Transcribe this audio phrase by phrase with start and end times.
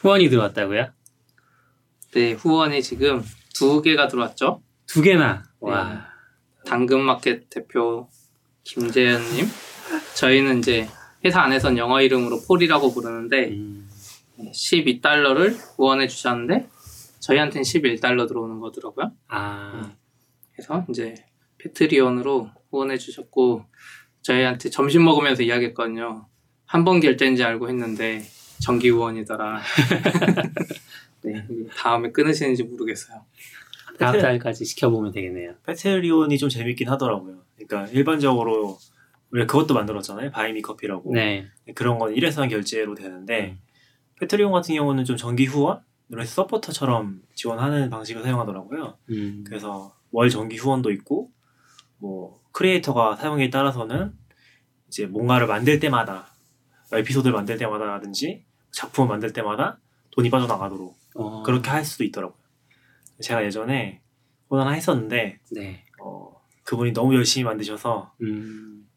[0.00, 0.88] 후원이 들어왔다고요?
[2.14, 3.22] 네, 후원이 지금
[3.54, 4.62] 두 개가 들어왔죠.
[4.86, 5.42] 두 개나.
[5.62, 5.70] 네.
[5.70, 6.06] 와.
[6.66, 8.08] 당근마켓 대표
[8.64, 9.46] 김재현님.
[10.16, 10.88] 저희는 이제
[11.24, 13.88] 회사 안에선 영어 이름으로 폴이라고 부르는데 음.
[14.38, 16.68] 12달러를 후원해 주셨는데
[17.20, 19.12] 저희한테는 11달러 들어오는 거더라고요.
[19.28, 19.92] 아.
[20.54, 21.14] 그래서 이제
[21.58, 23.64] 패트리온으로 후원해 주셨고
[24.22, 26.26] 저희한테 점심 먹으면서 이야기했거든요.
[26.64, 28.22] 한 번 결제인지 알고 했는데
[28.60, 29.60] 정기 후원이더라.
[31.22, 31.46] 네,
[31.76, 33.24] 다음에 끊으시는지 모르겠어요.
[33.98, 35.54] 다음 달까지 시켜보면 되겠네요.
[35.66, 37.42] 페트리온이 좀 재밌긴 하더라고요.
[37.56, 38.78] 그러니까 일반적으로
[39.30, 40.30] 우리가 그것도 만들었잖아요.
[40.30, 41.12] 바이미 커피라고.
[41.12, 41.46] 네.
[41.74, 43.58] 그런 건 일회성 결제로 되는데
[44.18, 48.98] 페트리온 같은 경우는 좀 정기 후원, 이런 서포터처럼 지원하는 방식을 사용하더라고요.
[49.10, 49.44] 음.
[49.46, 51.30] 그래서 월 정기 후원도 있고
[51.98, 54.12] 뭐 크리에이터가 사용에 따라서는
[54.88, 56.34] 이제 뭔가를 만들 때마다
[56.92, 59.78] 에피소드를 만들 때마다라든지 작품을 만들 때마다
[60.12, 61.42] 돈이 빠져나가도록 어.
[61.42, 62.36] 그렇게 할 수도 있더라고요.
[63.20, 64.00] 제가 예전에
[64.48, 65.84] 후원 하나 했었는데 네.
[66.02, 68.88] 어, 그분이 너무 열심히 만드셔서 음.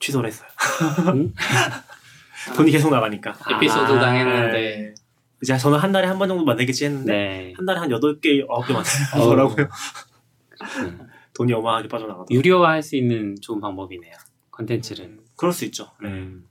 [0.00, 0.48] 취소를 했어요.
[1.14, 1.32] 음?
[2.56, 3.36] 돈이 계속 나가니까.
[3.50, 4.94] 에피소드 아, 당했는데
[5.42, 7.52] 이제 저는 한 달에 한 번 정도 만들겠지 했는데 네.
[7.56, 9.68] 한 달에 한 8개, 9개 만들더라고요.
[10.78, 11.08] 음.
[11.34, 12.36] 돈이 어마하게 빠져나가더라고요.
[12.36, 14.12] 유료화할 수 있는 좋은 방법이네요.
[14.50, 15.18] 컨텐츠를.
[15.36, 15.90] 그럴 수 있죠.
[16.04, 16.46] 음.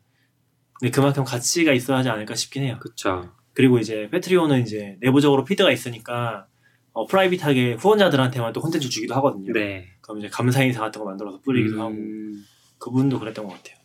[0.81, 2.77] 근데 그만큼 가치가 있어야 하지 않을까 싶긴 해요.
[2.81, 3.31] 그쵸.
[3.53, 6.47] 그리고 이제 Patreon은 이제 내부적으로 feed가 있으니까
[6.91, 9.53] 어, private하게 후원자들한테만 또 콘텐츠 주기도 하거든요.
[9.53, 9.89] 네.
[10.01, 12.43] 그럼 이제 감사 인사 같은 거 만들어서 뿌리기도 하고 음.
[12.79, 13.77] 그분도 그랬던 것 같아요.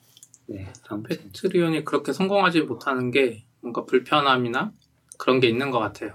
[0.47, 0.73] 네.
[1.07, 4.73] Patreon이 그렇게 성공하지 못하는 게 뭔가 불편함이나
[5.19, 6.15] 그런 게 있는 것 같아요.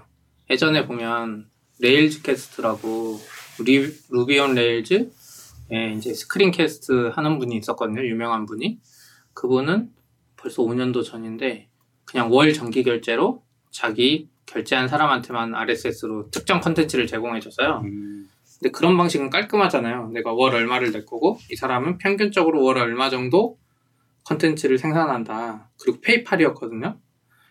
[0.50, 3.20] 예전에 보면 RailsCasts라고
[3.64, 5.12] 리, Ruby on Rails
[5.70, 8.04] 에 이제 screencast 하는 분이 있었거든요.
[8.04, 8.80] 유명한 분이
[9.32, 9.90] 그분은
[10.42, 11.68] 벌써 5년도 전인데
[12.04, 17.82] 그냥 월 정기 결제로 자기 결제한 사람한테만 RSS로 특정 컨텐츠를 제공해줬어요.
[17.84, 18.28] 음.
[18.58, 20.08] 근데 그런 방식은 깔끔하잖아요.
[20.08, 23.56] 내가 월 얼마를 낼 거고 이 사람은 평균적으로 월 얼마 정도
[24.24, 25.70] 컨텐츠를 생산한다.
[25.80, 26.98] 그리고 PayPal이었거든요.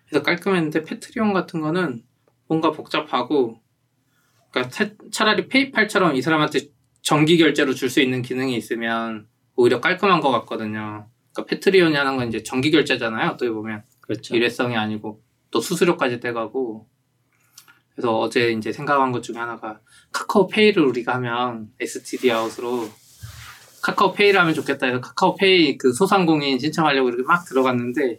[0.08, 2.04] 그래서 깔끔했는데 패트리온 같은 거는
[2.48, 3.62] 뭔가 복잡하고
[4.52, 6.60] 그러니까 차- 차라리 페이팔처럼 이 사람한테
[7.02, 11.08] 정기 결제로 줄 수 있는 기능이 있으면 오히려 깔끔한 것 같거든요.
[11.34, 13.32] 그러니까 패트리온이 하는 건 이제 정기 결제잖아요.
[13.32, 14.36] 어떻게 보면 그렇죠.
[14.36, 15.22] 일회성이 아니고
[15.52, 16.88] 또 수수료까지 떼가고
[17.94, 19.80] 그래서 어제 이제 생각한 것 중에 하나가
[20.12, 22.90] 카카오페이를 우리가 하면 STD 아웃으로
[23.82, 28.18] 카카오페이를 하면 좋겠다 해서 카카오페이 그 소상공인 신청하려고 이렇게 막 들어갔는데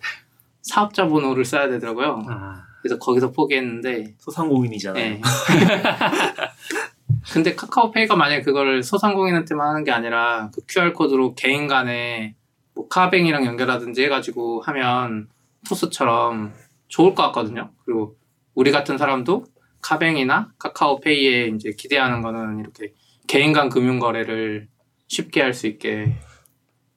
[0.62, 2.25] 사업자 번호를 써야 되더라고요.
[2.29, 2.65] 아.
[2.83, 5.05] 그래서 거기서 포기했는데 소상공인이잖아요.
[5.05, 5.21] 네.
[7.33, 12.34] 근데 카카오페이가 만약에 그걸 소상공인한테만 하는 게 아니라 그 QR코드로 개인 간에
[12.75, 15.28] 뭐 카뱅이랑 연결하든지 해가지고 하면
[15.69, 16.53] 토스처럼
[16.88, 17.71] 좋을 것 같거든요.
[17.84, 18.16] 그리고
[18.55, 19.44] 우리 같은 사람도
[19.83, 22.93] 카뱅이나 카카오페이에 이제 기대하는 거는 이렇게
[23.27, 24.69] 개인 간 금융 거래를
[25.09, 26.15] 쉽게 할 수 있게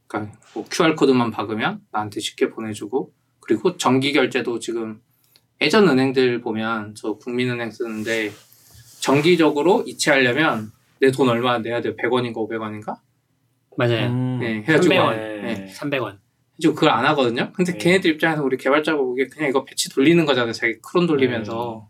[0.07, 5.01] 그러니까 뭐 QR코드만 박으면 나한테 쉽게 보내주고 그리고 정기 결제도 지금
[5.61, 8.31] 예전 은행들 보면 저 국민은행 쓰는데
[9.01, 10.71] 정기적으로 이체하려면
[11.01, 11.95] 내 돈 얼마 내야 돼요?
[11.95, 12.97] 100원인가 500원인가?
[13.77, 14.07] 맞아요.
[14.07, 15.15] 음, 네, 해가지고 300원.
[15.15, 15.73] 네.
[15.73, 16.17] 300원.
[16.53, 17.51] 해가지고 그걸 안 하거든요.
[17.53, 17.77] 근데 네.
[17.77, 20.53] 걔네들 입장에서 우리 개발자가 보기에 그냥 이거 배치 돌리는 거잖아요.
[20.53, 21.89] 자기 크론 돌리면서.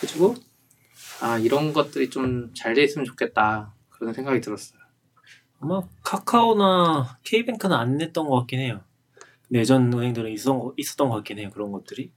[0.00, 0.34] 그래가지고
[1.20, 4.78] 아 이런 것들이 좀 잘 돼 있으면 좋겠다 그런 생각이 들었어요.
[5.60, 8.80] 아마 카카오나 K뱅크는 안 냈던 것 같긴 해요.
[9.52, 11.50] 예전 은행들은 있었던, 거- 있었던 것 같긴 해요.
[11.52, 12.10] 그런 것들이.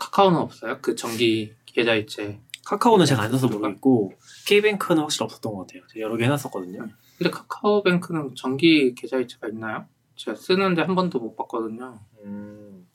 [0.00, 0.78] 카카오는 없어요?
[0.80, 2.40] 그 정기 계좌 이체.
[2.64, 4.12] 카카오는 제가 안 써서 모르겠고
[4.46, 5.82] K뱅크는 확실히 없었던 것 같아요.
[5.88, 6.88] 제가 여러 개 해놨었거든요.
[7.18, 9.86] 근데 카카오뱅크는 정기 계좌 이체가 있나요?
[10.16, 11.98] 제가 쓰는데 한 번도 못 봤거든요.
[12.24, 12.86] 음,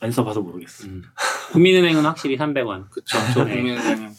[0.00, 0.90] 안 써봐서 모르겠어요.
[0.90, 1.02] 음.
[1.52, 2.88] 국민은행은 확실히 300원.
[2.90, 3.18] 그쵸.
[3.34, 3.56] 저 네.
[3.56, 4.14] 국민은행.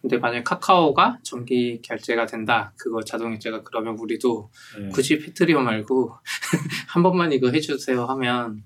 [0.00, 2.72] 근데 만약에 카카오가 정기 결제가 된다.
[2.76, 4.50] 그거 자동 이체가 그러면 우리도
[4.80, 4.88] 네.
[4.88, 6.12] 굳이 패트리오 말고
[6.88, 8.62] 한 번만 이거 해주세요 하면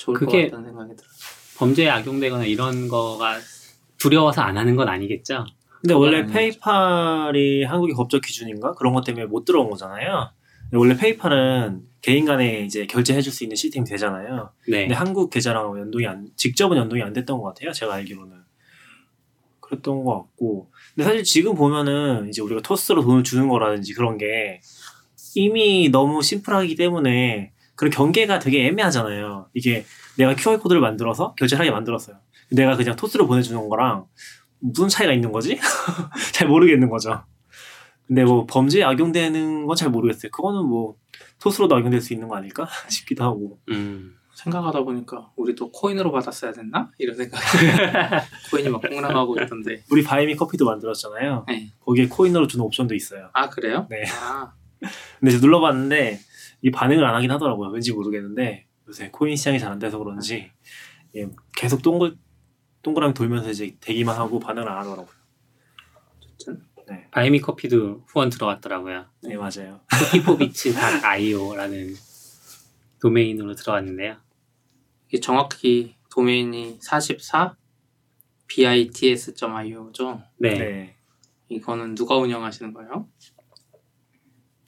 [0.00, 1.10] 좋을 그게- 것 같다는 생각이 들어요.
[1.58, 3.38] 범죄에 악용되거나 이런 거가
[3.98, 5.44] 두려워서 안 하는 건 아니겠죠?
[5.80, 6.26] 근데 원래.
[6.26, 10.30] 페이팔이 한국의 법적 기준인가 그런 것 때문에 못 들어온 거잖아요.
[10.72, 14.50] 원래 페이팔은 개인 간에 이제 결제해 줄 수 있는 시스템이 되잖아요.
[14.68, 14.82] 네.
[14.82, 17.72] 근데 한국 계좌랑 연동이 안 직접은 연동이 안 됐던 것 같아요.
[17.72, 18.36] 제가 알기로는
[19.60, 20.70] 그랬던 것 같고.
[20.94, 24.60] 근데 사실 지금 보면은 이제 우리가 토스로 돈을 주는 거라든지 그런 게
[25.34, 29.48] 이미 너무 심플하기 때문에 그런 경계가 되게 애매하잖아요.
[29.54, 29.84] 이게
[30.16, 32.16] 내가 QR 코드를 만들어서 결제를 하게 만들었어요.
[32.50, 34.06] 내가 그냥 토스로 보내주는 거랑
[34.60, 35.58] 무슨 차이가 있는 거지?
[36.32, 37.22] 잘 모르겠는 거죠.
[38.06, 40.30] 근데 뭐 범죄에 악용되는 건 잘 모르겠어요.
[40.30, 40.96] 그거는 뭐
[41.40, 43.58] 토스로도 악용될 수 있는 거 아닐까 싶기도 하고.
[43.70, 44.14] 음.
[44.34, 46.90] 생각하다 보니까 우리도 코인으로 받았어야 됐나?
[46.98, 47.40] 이런 생각.
[48.52, 49.82] 코인이 막 폭락하고 있던데.
[49.90, 51.44] 우리 바이미 커피도 만들었잖아요.
[51.48, 51.72] 네.
[51.80, 53.30] 거기에 코인으로 주는 옵션도 있어요.
[53.32, 53.88] 아 그래요?
[53.90, 54.04] 네.
[54.22, 54.52] 아,
[55.18, 56.20] 근데 제가 눌러봤는데
[56.62, 57.70] 이 반응을 안 하긴 하더라고요.
[57.70, 60.50] 왠지 모르겠는데 요새 코인 시장이 잘 안 돼서 그런지
[61.16, 61.26] 예,
[61.56, 62.14] 계속 동글
[62.88, 65.14] 동그라미 돌면서 이제 대기만 하고 반응을 안 하더라고요.
[66.34, 66.62] 어쨌든
[67.10, 69.06] 바이미 커피도 후원 들어왔더라고요.
[69.24, 69.80] 네 맞아요.
[69.92, 71.94] 코피포비츠.io라는
[73.00, 74.16] 도메인으로 들어왔는데요.
[75.08, 77.56] 이게 정확히 도메인이 44
[78.46, 80.22] bits.io죠.
[80.38, 80.54] 네.
[80.54, 80.96] 네.
[81.50, 83.06] 이거는 누가 운영하시는 거예요?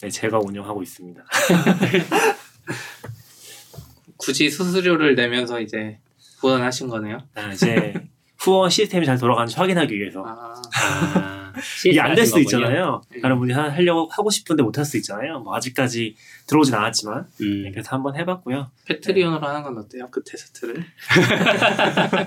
[0.02, 1.24] 네, 제가 운영하고 있습니다.
[4.18, 5.98] 굳이 수수료를 내면서 이제
[6.40, 7.18] 후원하신 거네요.
[7.34, 8.09] 아, 이제
[8.42, 11.52] 후원 시스템이 잘 돌아가는지 확인하기 위해서 아, 아,
[11.84, 12.58] 이게 안 될 수도 거군요.
[12.58, 13.02] 있잖아요.
[13.12, 13.20] 네.
[13.20, 15.40] 다른 분이 하- 하려고 하고 싶은데 못 할 수도 있잖아요.
[15.40, 16.16] 뭐 아직까지
[16.46, 17.62] 들어오진 않았지만 음.
[17.64, 18.70] 네, 그래서 한번 해봤고요.
[18.86, 20.08] Patreon으로 하는 건 어때요?
[20.10, 20.84] 그 테스트를?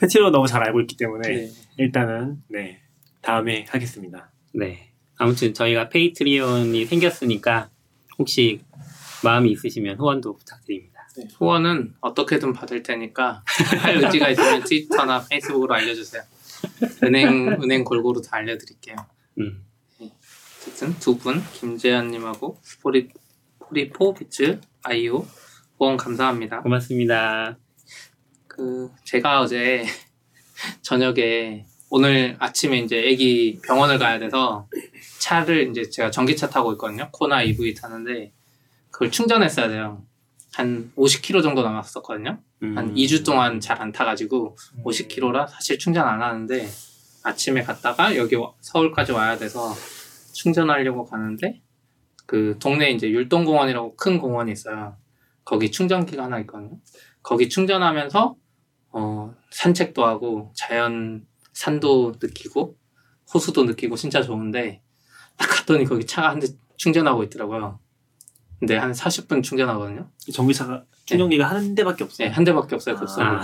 [0.00, 1.50] 패티로 너무 잘 알고 있기 때문에 네.
[1.76, 2.80] 일단은 네
[3.20, 4.30] 다음에 하겠습니다.
[4.54, 4.90] 네.
[5.16, 7.70] 아무튼 저희가 Patreon이 생겼으니까
[8.18, 8.60] 혹시
[9.22, 10.91] 마음이 있으시면 후원도 부탁드립니다.
[11.16, 13.42] 네, 후원은 어떻게든 받을 테니까
[13.80, 16.22] 할 의지가 있으면 트위터나 페이스북으로 알려주세요.
[17.04, 18.96] 은행 은행 골고루 다 알려드릴게요.
[19.38, 19.64] 음.
[20.58, 23.08] 어쨌든 두 분 김재현님하고 스포리
[23.58, 25.26] 포리포 비츠 아이오
[25.76, 26.60] 후원 감사합니다.
[26.62, 27.58] 고맙습니다.
[28.46, 29.84] 그 제가 어제
[30.82, 34.68] 저녁에 오늘 아침에 이제 아기 병원을 가야 돼서
[35.18, 37.08] 차를 이제 제가 전기차 타고 있거든요.
[37.12, 38.32] 코나 EV 타는데
[38.90, 40.04] 그걸 충전했어야 돼요.
[40.54, 42.38] 한 50km 정도 남았었거든요.
[42.62, 42.78] 음.
[42.78, 46.68] 한 2주 동안 잘 안 타가지고 50km라 사실 충전 안 하는데
[47.24, 49.72] 아침에 갔다가 여기 와- 서울까지 와야 돼서
[50.34, 51.62] 충전하려고 가는데
[52.26, 54.96] 그 동네 이제 율동공원이라고 큰 공원이 있어요.
[55.44, 56.78] 거기 충전기가 하나 있거든요.
[57.22, 58.36] 거기 충전하면서
[58.94, 62.76] 어, 산책도 하고 자연 산도 느끼고
[63.32, 64.82] 호수도 느끼고 진짜 좋은데
[65.36, 66.46] 딱 갔더니 거기 차가 한 대
[66.76, 67.78] 충전하고 있더라고요.
[68.62, 70.08] 근데 한 40분 충전하거든요.
[70.32, 72.28] 전기차가 충전기가 한 대밖에 없어요.
[72.28, 72.94] 네, 한 대밖에 없어요.
[72.94, 73.40] 급속으로.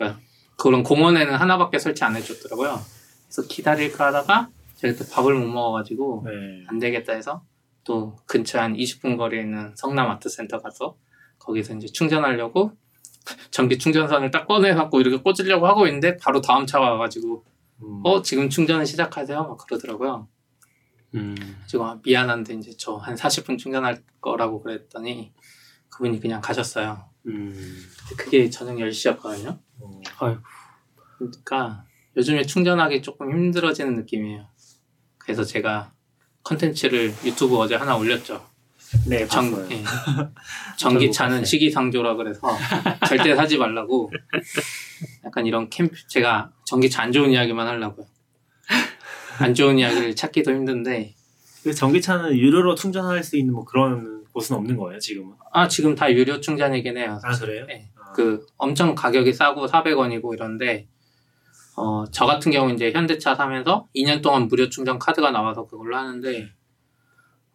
[0.00, 0.16] 아,
[0.56, 2.80] 그런 공원에는 하나밖에 설치 안 해줬더라고요.
[3.26, 6.32] 그래서 기다릴까 하다가 제가 또 밥을 못 먹어가지고 네.
[6.68, 7.42] 안 되겠다 해서
[7.84, 10.96] 또 근처 한 20분 거리에 있는 성남 아트센터 가서
[11.38, 12.72] 거기서 이제 충전하려고
[13.50, 17.44] 전기 충전선을 딱 꺼내갖고 이렇게 꽂으려고 하고 있는데 바로 다음 차가 와가지고
[17.82, 18.00] 음.
[18.04, 20.28] 어 지금 충전을 시작하세요 막 그러더라고요.
[21.14, 21.34] 음.
[21.66, 25.32] 지금 아, 미안한데 이제 저 한 40분 충전할 거라고 그랬더니
[25.88, 27.08] 그분이 그냥 가셨어요.
[27.26, 27.84] 음.
[28.16, 29.58] 그게 저녁 10시였거든요.
[29.82, 30.00] 음.
[30.18, 30.40] 아이고.
[31.18, 31.84] 그러니까
[32.16, 34.46] 요즘에 충전하기 조금 힘들어지는 느낌이에요.
[35.18, 35.92] 그래서 제가
[36.42, 38.46] 컨텐츠를 유튜브 어제 하나 올렸죠.
[39.08, 39.68] 네, 전, 봤어요.
[39.72, 39.82] 예.
[40.78, 41.44] 전기차는.
[41.44, 42.40] 시기상조라 그래서
[43.08, 44.12] 절대 사지 말라고
[45.24, 48.06] 약간 이런 캠프 제가 전기차 안 좋은 이야기만 하려고요.
[49.38, 51.14] 안 좋은 이야기를 찾기도 힘든데
[51.62, 55.34] 그 전기차는 유료로 충전할 수 있는 뭐 그런 곳은 없는 거예요 지금은?
[55.52, 57.18] 아 지금 다 유료 충전이긴 해요.
[57.22, 57.66] 아 그래요?
[57.66, 57.88] 네.
[57.96, 60.86] 아, 그 엄청 가격이 싸고 400원이고 이런데
[61.76, 66.48] 어, 저 같은 경우 이제 현대차 사면서 2년 동안 무료 충전 카드가 나와서 그걸로 하는데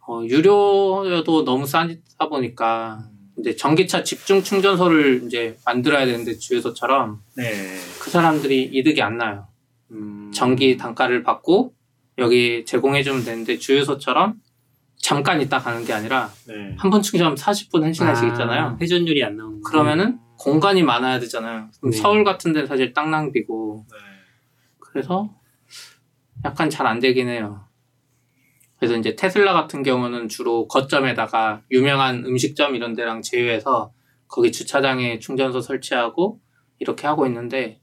[0.07, 3.07] 어, 유료여도 너무 싸다 보니까
[3.39, 7.77] 이제 전기차 집중 충전소를 이제 만들어야 되는데 주유소처럼 네.
[7.99, 9.47] 그 사람들이 이득이 안 나요.
[9.91, 10.31] 음.
[10.33, 11.73] 전기 단가를 받고
[12.17, 14.35] 여기 제공해 주면 되는데 주유소처럼
[14.97, 16.75] 잠깐 있다 가는 게 아니라 네.
[16.77, 18.77] 한번 충전하면 40분, 1시간씩 있잖아요.
[18.79, 19.69] 회전율이 안 나오는 거.
[19.69, 21.69] 그러면은 공간이 많아야 되잖아요.
[21.83, 21.91] 네.
[21.91, 23.97] 서울 같은 데는 사실 땅 낭비고 네.
[24.79, 25.33] 그래서
[26.45, 27.65] 약간 잘 안 되긴 해요.
[28.77, 33.93] 그래서 이제 테슬라 같은 경우는 주로 거점에다가 유명한 음식점 이런 데랑 제휴해서
[34.27, 36.39] 거기 주차장에 충전소 설치하고
[36.79, 37.80] 이렇게 하고 있는데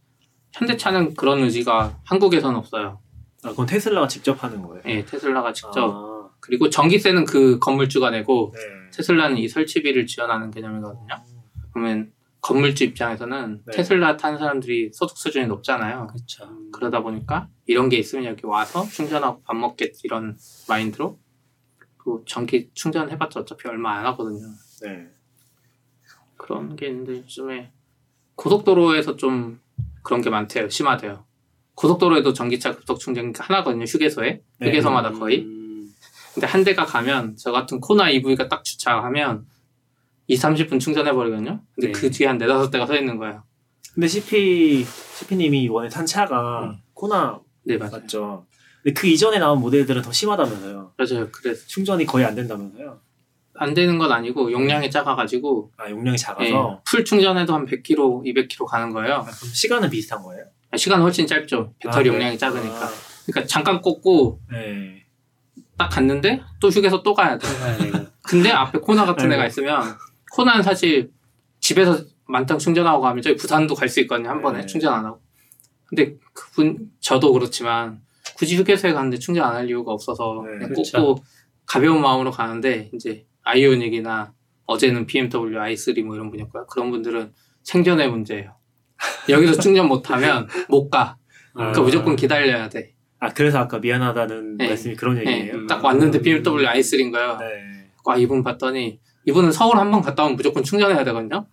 [0.52, 3.00] 현대차는 그런 의지가 한국에선 없어요.
[3.44, 4.82] 아, 그건 테슬라가 직접 하는 거예요?
[4.86, 8.60] 예, 테슬라가 직접 아, 그리고 전기세는 그 건물주가 내고 네.
[8.94, 11.14] 테슬라는 이 설치비를 지원하는 개념이거든요.
[11.72, 13.76] 그러면 건물주 입장에서는 네.
[13.76, 16.06] 테슬라 탄 사람들이 소득 수준이 높잖아요.
[16.08, 16.48] 그렇죠.
[16.72, 20.36] 그러다 보니까 이런 게 있으면 여기 와서 충전하고 밥 먹겠지 이런
[20.68, 21.18] 마인드로
[21.96, 24.46] 그 전기 충전해봤자 어차피 얼마 안 하거든요.
[24.82, 25.08] 네.
[26.36, 27.72] 그런 게 있는데 요즘에
[28.36, 29.60] 고속도로에서 좀
[30.08, 30.70] 그런 게 많대요.
[30.70, 31.26] 심하대요.
[31.74, 33.84] 고속도로에도 전기차 급속 충전기 하나거든요.
[33.84, 34.68] 휴게소에 네.
[34.68, 35.40] 휴게소마다 거의.
[35.42, 35.92] 음.
[36.32, 39.44] 근데 한 대가 가면 저 같은 코나 EV가 딱 주차하면
[40.28, 41.60] 2, 30분 충전해 버리거든요.
[41.74, 41.92] 근데 네.
[41.92, 43.44] 그 뒤에 한 네다섯 대가 서 있는 거예요.
[43.92, 44.86] 근데 CP
[45.18, 46.78] CP님이 이번에 탄 차가 음.
[46.94, 47.92] 코나 네 맞아요.
[47.92, 48.46] 맞죠?
[48.82, 50.94] 근데 그 이전에 나온 모델들은 더 심하다면서요?
[50.96, 51.28] 맞아요.
[51.30, 52.98] 그래서 충전이 거의 안 된다면서요?
[53.58, 58.66] 안 되는 건 아니고 용량이 작아가지고 아 용량이 예, 작아서 풀 충전해도 한 100km, 200km
[58.66, 59.14] 가는 거예요.
[59.16, 60.44] 아, 그럼 시간은 비슷한 거예요?
[60.76, 61.74] 시간은 훨씬 짧죠.
[61.78, 62.38] 배터리 아, 용량이 네.
[62.38, 62.84] 작으니까.
[62.86, 62.88] 아,
[63.26, 65.04] 그러니까 잠깐 꽂고 네.
[65.76, 67.46] 딱 갔는데 또 휴게소 또 가야 돼.
[68.22, 69.30] 근데 앞에 코나 같은 아이고.
[69.32, 69.96] 데가 있으면
[70.32, 71.10] 코나는 사실
[71.60, 74.28] 집에서 만땅 충전하고 가면 저희 부산도 갈 수 있거든요.
[74.28, 74.66] 한 번에 네.
[74.66, 75.20] 충전 안 하고.
[75.86, 78.00] 근데 그분 저도 그렇지만
[78.36, 80.98] 굳이 휴게소에 가는데 충전 안 할 이유가 없어서 네, 그냥 그렇죠.
[80.98, 81.24] 꽂고
[81.64, 84.34] 가벼운 마음으로 가는데 이제 아이오닉이나
[84.66, 86.66] 어제는 BMW i3 뭐 이런 분이었고요.
[86.66, 88.56] 그런 분들은 생존의 문제예요.
[89.28, 91.16] 여기서 충전 못하면 못 가.
[91.54, 91.82] 그러니까 아.
[91.84, 92.94] 무조건 기다려야 돼.
[93.20, 94.68] 아 그래서 아까 미안하다는 네.
[94.68, 95.66] 말씀이 그런 네, 얘기예요.
[95.66, 97.36] 딱 왔는데 BMW i3인 거예요.
[97.38, 97.90] 네.
[98.04, 101.46] 와 이분 봤더니 이분은 서울 한 번 갔다 오면 무조건 충전해야 되거든요.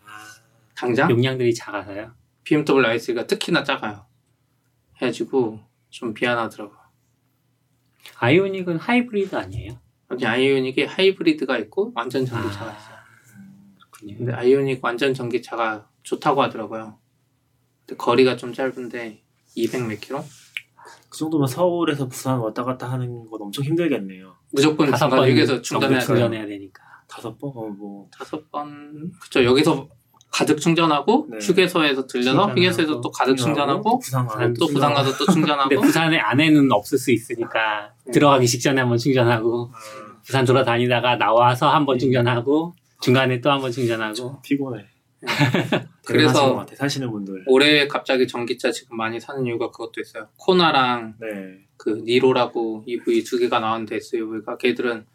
[0.76, 2.14] 당장 용량들이 작아서요.
[2.44, 4.06] BMW i3가 특히나 작아요.
[5.02, 5.60] 해가지고
[5.90, 6.78] 좀 미안하더라고요.
[8.20, 9.80] 아이오닉은 하이브리드 아니에요?
[10.12, 12.96] 여기 아이오닉이 하이브리드가 있고 완전 전기차가 있어요.
[13.80, 14.18] 그렇군요.
[14.18, 17.00] 근데 아이오닉 완전 전기차가 좋다고 하더라고요.
[17.86, 19.24] 근데 거리가 좀 짧은데
[19.56, 20.24] 200 몇 킬로?
[21.10, 24.36] 그 정도면 서울에서 부산 왔다 갔다 하는 건 엄청 힘들겠네요.
[24.52, 25.62] 무조건 다섯 번 여기서 돼요.
[25.62, 26.84] 충전해야 되니까.
[27.08, 27.52] 다섯 번?
[27.56, 29.88] 어, 뭐 다섯 번 그쵸 여기서
[30.36, 31.38] 가득 충전하고 네.
[31.42, 36.18] 휴게소에서 들려서 휴게소에서 또 가득 충전하고 부산 가고 또 부산 가서 또 충전하고 근데 부산에
[36.18, 38.12] 안에는 없을 수 있으니까 네.
[38.12, 42.00] 들어가기 직전에 한번 충전하고 아, 부산 돌아다니다가 나와서 한번 네.
[42.02, 44.86] 충전하고 중간에 또 한번 충전하고 피곤해.
[46.06, 47.46] 그래서- 대단하신 것 같아, 사시는 분들.
[47.48, 50.28] 올해 갑자기 전기차 지금 많이 사는 이유가 그것도 있어요.
[50.36, 51.28] 코나랑 네.
[51.78, 55.06] 그 니로라고 EV 두 개가 나왔는데 SUV가 걔들은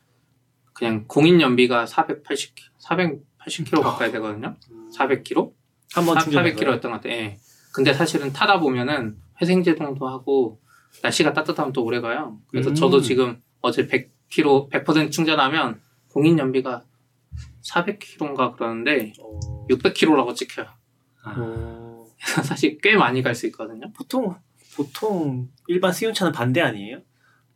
[0.73, 2.55] 그냥 공인 연비가 480
[3.51, 4.57] 480km 가까이 되거든요.
[4.97, 5.53] 400km?
[5.93, 6.45] 한번 충전.
[6.45, 7.09] 400km였던 것 같아.
[7.09, 7.39] 예.
[7.73, 10.61] 근데 사실은 타다 보면은 회생제동도 하고
[11.03, 12.39] 날씨가 따뜻하면 또 오래 가요.
[12.49, 12.75] 그래서 음.
[12.75, 16.83] 저도 지금 어제 100km 100% 충전하면 공인 연비가
[17.63, 20.67] 400km인가 그러는데 어, 600km라고 찍혀요.
[21.23, 23.93] 아, 어, 사실 꽤 많이 갈 수 있거든요.
[23.93, 24.35] 보통
[24.77, 27.01] 보통 일반 승용차는 반대 아니에요?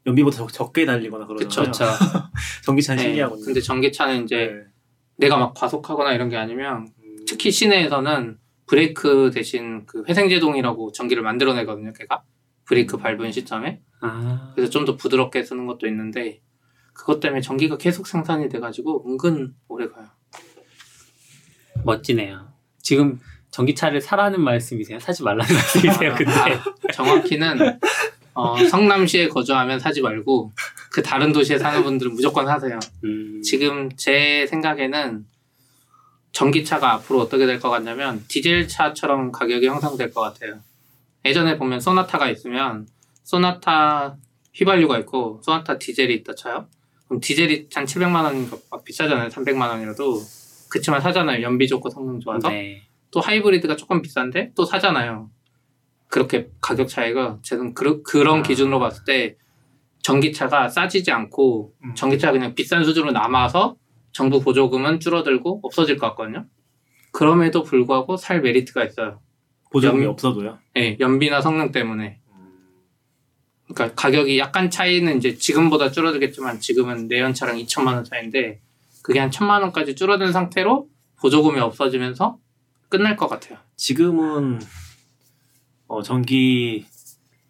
[0.07, 1.71] 연비보다 적, 적게 달리거나 그러잖아요.
[1.73, 1.85] 그쵸.
[1.85, 2.29] 그렇죠.
[2.65, 3.09] 전기차는 네.
[3.09, 3.45] 신기하거든요.
[3.47, 4.74] 근데 전기차는 이제 네.
[5.17, 11.93] 내가 막 과속하거나 이런 게 아니면 음, 특히 시내에서는 브레이크 대신 그 회생제동이라고 전기를 만들어내거든요.
[11.93, 12.23] 걔가
[12.65, 16.41] 브레이크 밟은 시점에 아, 그래서 좀 더 부드럽게 쓰는 것도 있는데
[16.93, 20.07] 그것 때문에 전기가 계속 생산이 돼가지고 은근 오래 가요.
[21.85, 22.49] 멋지네요.
[22.81, 24.99] 지금 전기차를 사라는 말씀이세요?
[24.99, 26.15] 사지 말라는 말씀이세요?
[26.15, 26.33] 근데
[26.95, 27.79] 정확히는
[28.35, 30.53] 어, 성남시에 거주하면 사지 말고
[30.95, 32.79] 그 다른 도시에 사는 분들은 무조건 사세요.
[33.03, 35.27] 음, 지금 제 생각에는
[36.31, 40.61] 전기차가 앞으로 어떻게 될 것 같냐면 디젤 차처럼 가격이 형성될 것 같아요.
[41.25, 42.87] 예전에 보면 소나타가 있으면
[43.25, 44.17] 소나타
[44.53, 46.69] 휘발유가 있고 소나타 디젤이 있다 쳐요.
[47.09, 49.31] 그럼 디젤이 한 700만 원인가 막 비싸잖아요.
[49.31, 50.23] 300만 원이라도
[50.71, 51.43] 그치만 사잖아요.
[51.43, 52.83] 연비 좋고 성능 좋아서 네.
[53.11, 55.29] 또 하이브리드가 조금 비싼데 또 사잖아요.
[56.07, 58.43] 그렇게 가격 차이가 저는 그, 그런 아.
[58.45, 59.35] 기준으로 봤을 때
[60.05, 61.95] 전기차가 싸지지 않고 음.
[61.95, 63.75] 전기차가 그냥 비싼 수준으로 남아서
[64.13, 66.45] 정부 보조금은 줄어들고 없어질 것 같거든요.
[67.11, 69.21] 그럼에도 불구하고 살 메리트가 있어요.
[69.73, 70.59] 보조금이 연- 없어도요.
[70.77, 72.21] 예, 연비나 성능 때문에.
[73.73, 78.61] 그러니까 가격이 약간 차이는 이제 지금보다 줄어들겠지만 지금은 내연차랑 2천만 원 차이인데
[79.03, 80.87] 그게 한 천만 원까지 줄어든 상태로
[81.19, 82.37] 보조금이 없어지면서
[82.91, 83.59] 끝날 것 같아요.
[83.77, 84.61] 지금은
[85.87, 86.85] 어, 전기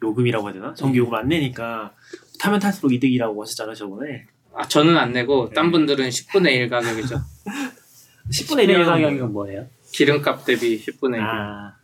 [0.02, 0.74] 요금이라고 해야 되나?
[0.74, 1.92] 전기 요금 안 내니까
[2.44, 4.26] 타면 탈수록 이득이라고 하셨잖아요 저번에.
[4.52, 5.72] 아, 저는 안 내고 딴 네.
[5.72, 7.16] 분들은 10분의 1 가격이죠.
[8.30, 9.66] 10분의 1 1 가격이 뭐예요?
[9.92, 11.20] 기름값 대비 10분의 1.
[11.22, 11.74] 아,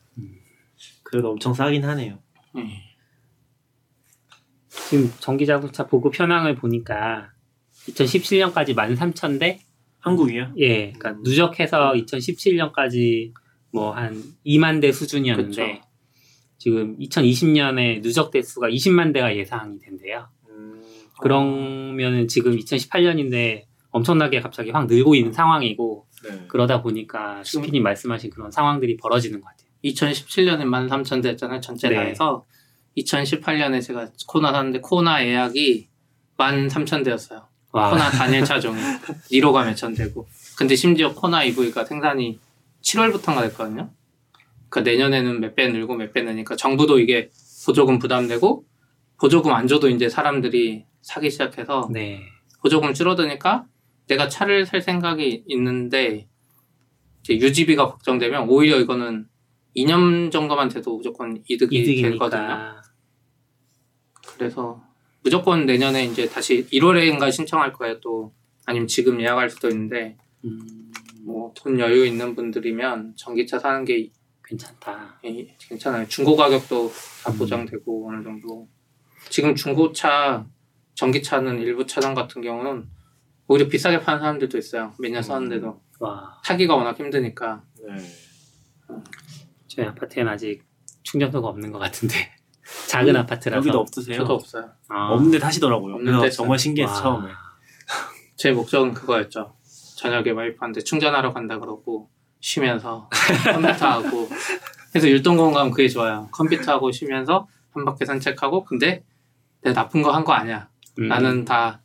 [1.03, 2.19] 그래도 엄청 싸긴 하네요.
[2.59, 2.63] 예.
[4.69, 7.31] 지금 전기자동차 보급 현황을 보니까
[7.89, 9.61] 2017년까지 13,000대?
[10.01, 10.53] 한국이요?
[10.59, 13.33] 예, 그러니까 누적해서 2017년까지
[13.73, 15.89] 뭐 한 2만 대 수준이었는데 그쵸.
[16.59, 20.29] 지금 2020년에 누적 대수가 20만 대가 예상이 된대요.
[21.21, 26.45] 음, 그러면은 지금 2018년인데 엄청나게 갑자기 확 늘고 있는 상황이고 네.
[26.49, 29.69] 그러다 보니까 슈피님 말씀하신 그런 상황들이 벌어지는 것 같아요.
[29.85, 31.61] 2017년에 13,000대 했잖아요.
[31.61, 31.97] 전체 네.
[31.97, 32.45] 다 해서
[32.99, 35.89] 2018년에 제가 코나 샀는데 코나 예약이
[36.37, 37.45] 13,000대였어요.
[37.73, 38.81] 와, 코나 단일 차 종이
[39.31, 42.39] 니로가 몇천 대고 근데 심지어 코나 EV가 생산이
[42.83, 43.91] 7월부터인가 됐거든요.
[44.69, 47.31] 그러니까 내년에는 몇 배 늘고 몇배 느니까 정부도 이게
[47.67, 48.65] 보조금 부담되고
[49.21, 52.23] 보조금 안 줘도 이제 사람들이 사기 시작해서 네.
[52.63, 53.67] 보조금 줄어드니까
[54.09, 56.27] 내가 차를 살 생각이 있는데
[57.23, 59.27] 이제 유지비가 걱정되면 오히려 이거는
[59.77, 62.17] 2년 정도만 돼도 무조건 이득이 되거든요.
[62.17, 62.83] 이득이니까.
[64.37, 64.83] 그래서
[65.23, 68.01] 무조건 내년에 이제 다시 1월에인가 신청할 거예요.
[68.01, 68.33] 또
[68.65, 70.91] 아니면 지금 예약할 수도 있는데 음,
[71.25, 74.11] 뭐돈 여유 있는 분들이면 전기차 사는 게
[74.45, 75.21] 괜찮다.
[75.25, 76.09] 이- 괜찮아요.
[76.09, 76.91] 중고 가격도
[77.23, 77.39] 다 음.
[77.39, 78.67] 보장되고 어느 정도.
[79.31, 80.45] 지금 중고차
[80.95, 82.87] 전기차는 일부 차량 같은 경우는
[83.47, 84.93] 오히려 비싸게 파는 사람들도 있어요.
[84.99, 87.63] 몇 년 썼는데도 와, 타기가 워낙 힘드니까.
[87.87, 87.97] 네.
[89.69, 90.63] 저희 아파트에는 아직
[91.05, 92.15] 충전소가 없는 것 같은데
[92.89, 94.19] 작은 아파트라서 여기도 없으세요?
[94.19, 94.71] 저도 없어요.
[94.89, 95.95] 아, 없는데 타시더라고요.
[95.95, 97.01] 없는데 그래서 정말 신기했어 와.
[97.01, 97.31] 처음에.
[98.37, 99.55] 제 목적은 그거였죠.
[99.97, 102.11] 저녁에 와이프한테 충전하러 간다 그러고
[102.41, 103.09] 쉬면서
[103.53, 104.29] 컴퓨터하고
[104.91, 106.29] 그래서 율동공원 가면 그게 좋아요.
[106.33, 109.05] 컴퓨터하고 쉬면서 한 바퀴 산책하고 근데
[109.63, 110.69] 내가 나쁜 거 한 거 아니야.
[110.99, 111.81] 음, 나는 다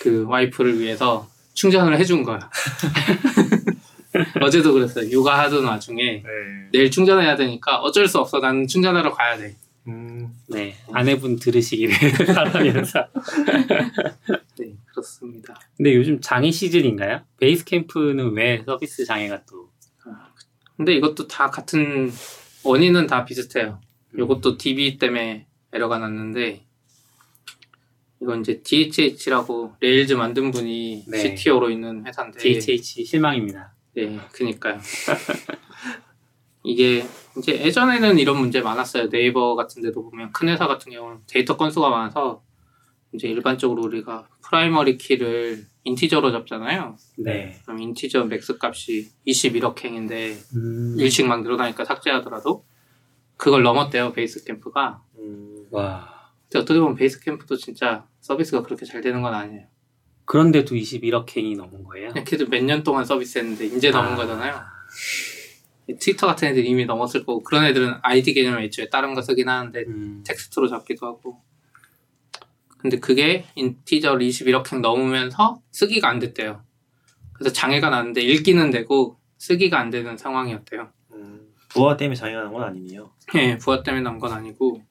[0.00, 2.50] 그 와이프를 위해서 충전을 해준 거야.
[4.42, 5.08] 어제도 그랬어요.
[5.10, 6.22] 육아하던 와중에 네.
[6.72, 8.40] 내일 충전해야 되니까 어쩔 수 없어.
[8.40, 9.56] 나는 충전하러 가야 돼.
[9.88, 11.94] 음, 네 아내분 들으시기를
[12.34, 13.06] 바라면서.
[14.58, 15.54] 네, 그렇습니다.
[15.76, 17.20] 근데 요즘 장애 시즌인가요?
[17.38, 19.70] 베이스 캠프는 왜 서비스 장애가 또?
[20.76, 22.10] 근데 이것도 다 같은
[22.64, 23.80] 원인은 다 비슷해요.
[24.18, 26.64] 이것도 DB 때문에 에러가 났는데
[28.22, 31.18] 이건 이제 DHH라고 Rails 만든 분이 네.
[31.18, 33.74] CTO로 있는 회사인데 DHH 실망입니다.
[33.94, 34.78] 네, 그니까요.
[36.62, 37.04] 이게
[37.36, 39.08] 이제 예전에는 이런 문제 많았어요.
[39.08, 42.44] 네이버 같은 데도 보면 큰 회사 같은 경우는 데이터 건수가 많아서
[43.12, 46.96] 이제 일반적으로 우리가 primary key를 integer로 잡잖아요.
[47.18, 47.58] 네.
[47.64, 52.64] 그럼 integer max 값이 21억 행인데 음, 일씩 막 늘어나니까 삭제하더라도
[53.36, 55.02] 그걸 넘었대요 베이스 캠프가.
[55.18, 56.21] 음, 와
[56.58, 59.66] 어떻게 보면 베이스 캠프도 진짜 서비스가 그렇게 잘 되는 건 아니에요.
[60.24, 62.08] 그런데도 21억 행이 넘은 거예요?
[62.10, 64.16] 그냥 걔도 몇 년 동안 서비스했는데 이제 넘은 아.
[64.16, 64.60] 거잖아요.
[66.00, 69.80] 트위터 같은 애들 이미 넘었을 거고 그런 애들은 아이디 개념을 애초에 다른 거 쓰긴 하는데
[69.88, 71.42] 음, 텍스트로 잡기도 하고.
[72.78, 76.62] 근데 그게 integer를 21억 행 넘으면서 쓰기가 안 됐대요.
[77.32, 80.90] 그래서 장애가 났는데 읽기는 되고 쓰기가 안 되는 상황이었대요.
[81.14, 81.52] 음.
[81.68, 83.10] 부하 때문에 장애가 난 건 아니네요.
[83.34, 84.82] 예, 부하 때문에 난 건 아니고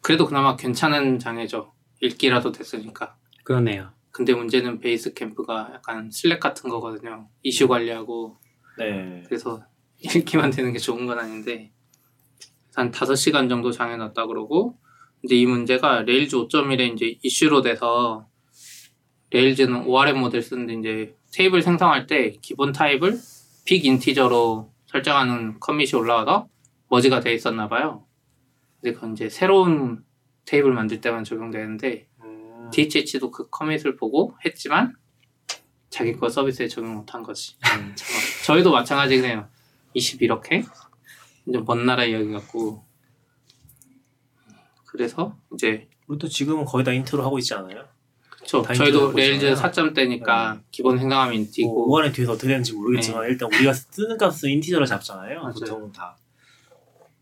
[0.00, 1.72] 그래도 그나마 괜찮은 장애죠.
[2.00, 3.16] 읽기라도 됐으니까.
[3.44, 3.92] 그러네요.
[4.10, 7.28] 근데 문제는 베이스 캠프가 약간 Slack 같은 거거든요.
[7.42, 8.38] 이슈 관리하고
[8.78, 9.22] 네.
[9.26, 9.62] 그래서
[9.98, 11.70] 읽기만 되는 게 좋은 건 아닌데
[12.74, 14.78] 한 5시간 정도 장애 났다 그러고
[15.22, 18.26] 이제 이 문제가 Rails 5.1에 이제 이슈로 돼서
[19.30, 23.18] Rails는 ORM 모델 쓰는데 이제 테이블 생성할 때 기본 타입을
[23.64, 26.48] big integer로 설정하는 commit이 올라와서
[26.88, 28.04] merge가 돼 있었나 봐요.
[28.80, 30.04] 근데 그건 이제 새로운
[30.44, 32.70] 테이블 만들 때만 적용되는데 음.
[32.72, 34.94] DHH도 그 commit을 보고 했지만
[35.90, 37.56] 자기 거 서비스에 적용 못한 거지.
[37.76, 37.92] 음.
[37.96, 38.08] 참,
[38.46, 39.48] 저희도 마찬가지긴 해요.
[39.94, 40.64] 21억 행?
[41.46, 42.84] 이제 먼 나라 이야기 같고.
[44.86, 47.84] 그래서 이제 우리도 지금은 거의 다 int로 하고 있지 않아요?
[48.64, 49.54] 다 저희도 레일즈 보시잖아요.
[49.54, 54.86] 4점대니까 기본 행동하면 뭐 int고 오안에 뒤에서 어떻게 되는지 모르겠지만 일단 우리가 쓰는 값은 integer로
[54.86, 55.40] 잡잖아요.
[55.40, 55.52] 맞아요.
[55.52, 56.16] 보통은 다.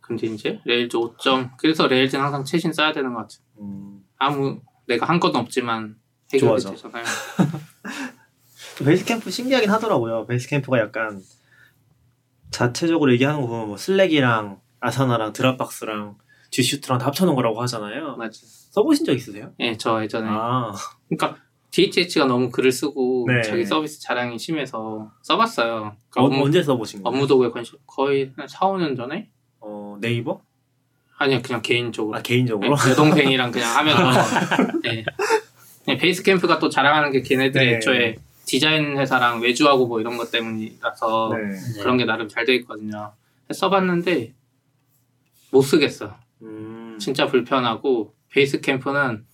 [0.09, 3.39] 근데 이제 Rails 5점 그래서 Rails는 항상 최신 써야 되는 것 같아요.
[3.61, 4.01] 음.
[4.19, 5.97] 아무 내가 한 건 없지만
[6.33, 6.71] 해결이 좋아져.
[6.71, 7.05] 되잖아요.
[8.85, 10.27] 베이스캠프 신기하긴 하더라고요.
[10.27, 11.21] 베이스캠프가 약간
[12.51, 16.17] 자체적으로 얘기하는 거 보면 뭐 슬랙이랑 아사나랑 드랍박스랑
[16.51, 18.17] G슈트랑 다 합쳐놓은 거라고 하잖아요.
[18.17, 18.39] 맞아.
[18.71, 19.53] 써보신 적 있으세요?
[19.61, 20.73] 예, 저 예전에 아,
[21.09, 21.37] 그러니까
[21.71, 23.43] DHH가 너무 글을 쓰고 네.
[23.43, 25.95] 자기 서비스 자랑이 심해서 써봤어요.
[26.09, 27.15] 그러니까 어, 업무, 언제 써보신 거예요?
[27.15, 29.31] 업무 도구에 관심 거의 한 4, 5년 전에?
[29.99, 30.41] 어, 네이버?
[31.19, 32.77] 아니요 그냥 개인적으로 아 개인적으로?
[32.77, 34.01] 네, 여동생이랑 그냥 하면서
[34.85, 35.05] 네.
[35.85, 37.77] 그냥 베이스 캠프가 또 자랑하는 게 걔네들이 네.
[37.77, 41.81] 애초에 디자인 회사랑 외주하고 뭐 이런 것 때문이라서 네.
[41.83, 43.13] 그런 게 나름 잘 돼 있거든요.
[43.53, 44.33] 써봤는데
[45.51, 46.17] 못 쓰겠어.
[46.43, 46.97] 음.
[47.01, 49.27] 진짜 불편하고 베이스 캠프는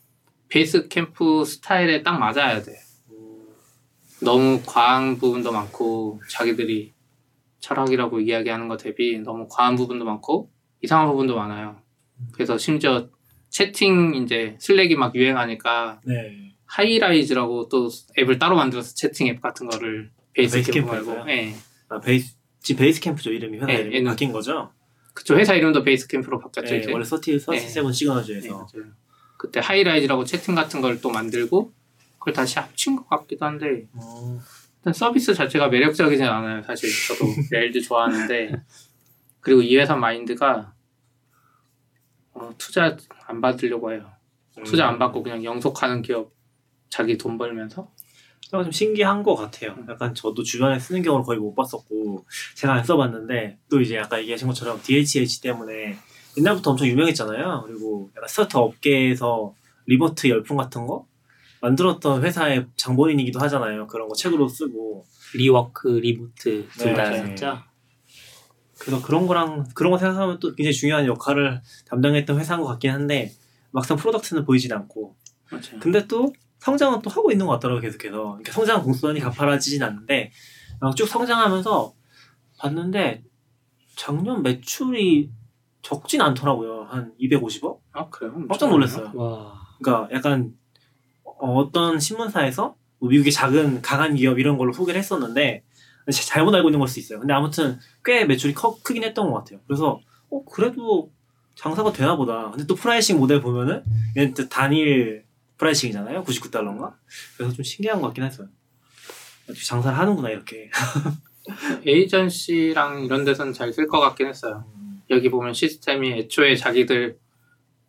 [0.48, 2.72] 베이스 캠프 스타일에 딱 맞아야 돼.
[3.10, 3.44] 음.
[4.22, 6.94] 너무 과한 부분도 많고 자기들이
[7.60, 10.50] 철학이라고 이야기하는 것 대비 너무 과한 부분도 많고
[10.84, 11.76] 이상한 부분도 많아요.
[12.32, 13.08] 그래서 심지어
[13.48, 16.52] 채팅 이제 Slack이 막 유행하니까 네.
[16.66, 20.90] Highrise라고 또 앱을 따로 만들어서 채팅 앱 같은 거를 베이스 베이스 캠프?
[20.92, 21.54] 말고 예.
[21.88, 24.70] 아 베이스 지 베이스 캠프죠 이름이 회사 네, 이름이 얘는- 바뀐 거죠?
[25.14, 26.92] 그쵸 회사 이름도 베이스 캠프로 바뀌었죠 네, 이제.
[26.92, 28.90] 원래 Thirty Thirty-seven 네, Signals에서 맞아요.
[29.38, 31.72] 그때 Highrise라고 채팅 같은 걸 또 만들고
[32.18, 34.38] 그걸 다시 합친 것 같기도 한데 어,
[34.80, 36.62] 일단 서비스 자체가 매력적이진 않아요.
[36.62, 38.52] 사실 저도 Rails 좋아하는데
[39.40, 40.73] 그리고 이 회사 마인드가
[42.46, 44.10] 어, 투자 안 받으려고 해요.
[44.64, 46.32] 투자 안 받고 그냥 영속하는 기업
[46.88, 47.90] 자기 돈 벌면서
[48.50, 49.76] 좀 신기한 것 같아요.
[49.88, 54.46] 약간 저도 주변에 쓰는 경우를 거의 못 봤었고 제가 안 써봤는데 또 이제 아까 얘기하신
[54.46, 55.96] 것처럼 DHH 때문에
[56.38, 57.64] 옛날부터 엄청 유명했잖아요.
[57.66, 59.54] 그리고 약간 스타트 업계에서
[59.86, 61.06] remote 열풍 같은 거
[61.62, 63.86] 만들었던 회사의 장본인이기도 하잖아요.
[63.88, 65.06] 그런 거 책으로 쓰고.
[65.34, 67.22] Rework, Remote 둘 네, 다 네.
[67.22, 67.58] 했죠.
[68.78, 73.32] 그래서 그런 거랑 그런 거 생각하면 또 굉장히 중요한 역할을 담당했던 회사인 것 같긴 한데
[73.70, 75.16] 막상 product는 보이진 않고
[75.50, 75.80] 맞아요.
[75.80, 80.32] 근데 또 성장은 또 하고 있는 것 같더라고요 계속해서 그러니까 성장 곡선이 가파라지진 않는데
[80.80, 81.94] 어, 쭉 성장하면서
[82.58, 83.22] 봤는데
[83.96, 85.30] 작년 매출이
[85.82, 87.78] 적진 않더라고요 한 250억?
[87.92, 88.32] 아 그래요?
[88.48, 89.60] 깜짝 놀랐어요 와.
[89.80, 90.52] 그러니까 약간
[91.24, 95.73] 어, 어떤 신문사에서 뭐 미국의 작은 강한 기업 이런 걸로 소개를 했었는데 자-
[96.12, 97.18] 잘못 알고 있는 걸 수 있어요.
[97.20, 99.60] 근데 아무튼 꽤 매출이 커, 크긴 했던 것 같아요.
[99.66, 101.10] 그래서 어 그래도
[101.54, 102.50] 장사가 되나 보다.
[102.50, 103.82] 근데 또 pricing 모델 보면은
[104.16, 105.24] 얘는 또 단일
[105.58, 106.24] pricing이잖아요.
[106.24, 106.94] 99달러인가?
[107.36, 108.48] 그래서 좀 신기한 것 같긴 했어요.
[109.66, 110.70] 장사를 하는구나 이렇게.
[111.86, 114.64] 에이전시랑 이런 데서는 잘 쓸 것 같긴 했어요.
[115.10, 117.18] 여기 보면 시스템이 애초에 자기들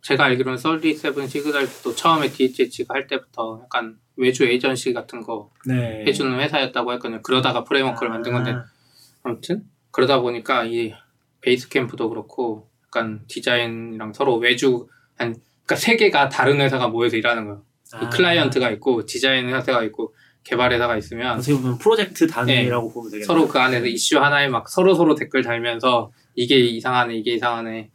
[0.06, 6.04] 제가 알기로는 37 Signal도 처음에 DHH가 할 때부터 약간 외주 에이전시 같은 거 네.
[6.06, 7.22] 해주는 회사였다고 했거든요.
[7.22, 8.64] 그러다가 framework를 만든 건데 아,
[9.24, 10.94] 아무튼 그러다 보니까 이
[11.40, 17.46] 베이스 캠프도 그렇고 약간 디자인이랑 서로 외주 한 그러니까 세 개가 다른 회사가 모여서 일하는
[17.46, 17.62] 거예요.
[17.94, 18.08] 이 아.
[18.08, 20.14] 클라이언트가 있고 디자인 회사가 있고
[20.44, 23.26] 개발 회사가 있으면 어떻게 보면 프로젝트 단위라고 보면 되겠네요.
[23.26, 27.90] 서로 그 안에서 이슈 하나에 막 서로 서로 댓글 달면서 이게 이상하네 이게 이상하네.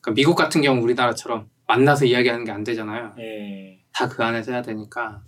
[0.00, 3.14] 그러니까 미국 같은 경우 우리나라처럼 만나서 이야기하는 게 안 되잖아요.
[3.18, 3.80] 예.
[3.92, 5.22] 다 그 안에서 해야 되니까.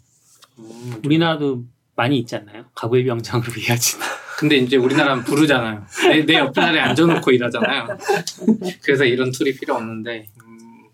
[0.58, 1.64] 음, 우리나라도
[1.96, 2.64] 많이 있지 않나요?
[2.74, 4.06] 갑을병정으로 이어지는.
[4.38, 5.84] 근데 이제 우리나라는 부르잖아요.
[6.10, 7.86] 내, 내 옆 자리에 앉아놓고 일하잖아요.
[8.82, 10.84] 그래서 이런 툴이 필요 없는데 음,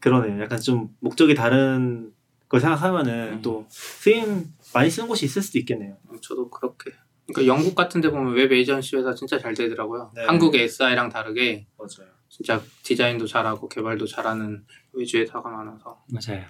[0.00, 0.42] 그러네요.
[0.42, 2.10] 약간 좀 목적이 다른
[2.48, 3.42] 걸 생각하면은 음.
[3.42, 5.96] 또 쓰임 많이 쓰는 곳이 있을 수도 있겠네요.
[6.20, 6.90] 저도 그렇게.
[7.28, 10.10] 그러니까 영국 같은 데 보면 웹 에이전시 회사 진짜 잘 되더라고요.
[10.16, 10.24] 네.
[10.24, 12.10] 한국의 SI랑 다르게 맞아요.
[12.28, 16.46] 진짜 디자인도 잘하고 개발도 잘하는 외주 회사가 많아서 맞아요.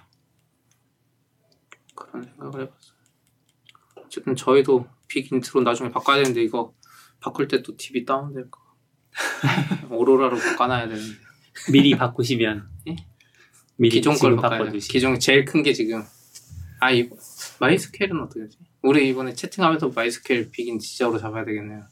[1.95, 2.99] 그런 생각을 해봤어요.
[4.05, 6.75] 어쨌든 저희도 BIGINT로 나중에 바꿔야 되는데 이거
[7.21, 8.61] 바꿀 때 또 DB 다운될 거.
[9.91, 11.15] Aurora로 바꿔놔야 되는데.
[11.73, 12.97] 미리 바꾸시면 예?
[13.77, 14.79] 미리 기존 걸 바꿔야 돼.
[14.79, 16.05] 기존 제일 큰 게 지금
[16.81, 17.09] 아 이
[17.61, 18.59] MySQL은 어떻게 되지?
[18.83, 21.83] 우리 이번에 채팅하면서 MySQL BIGINT 지정으로 잡아야 되겠네요.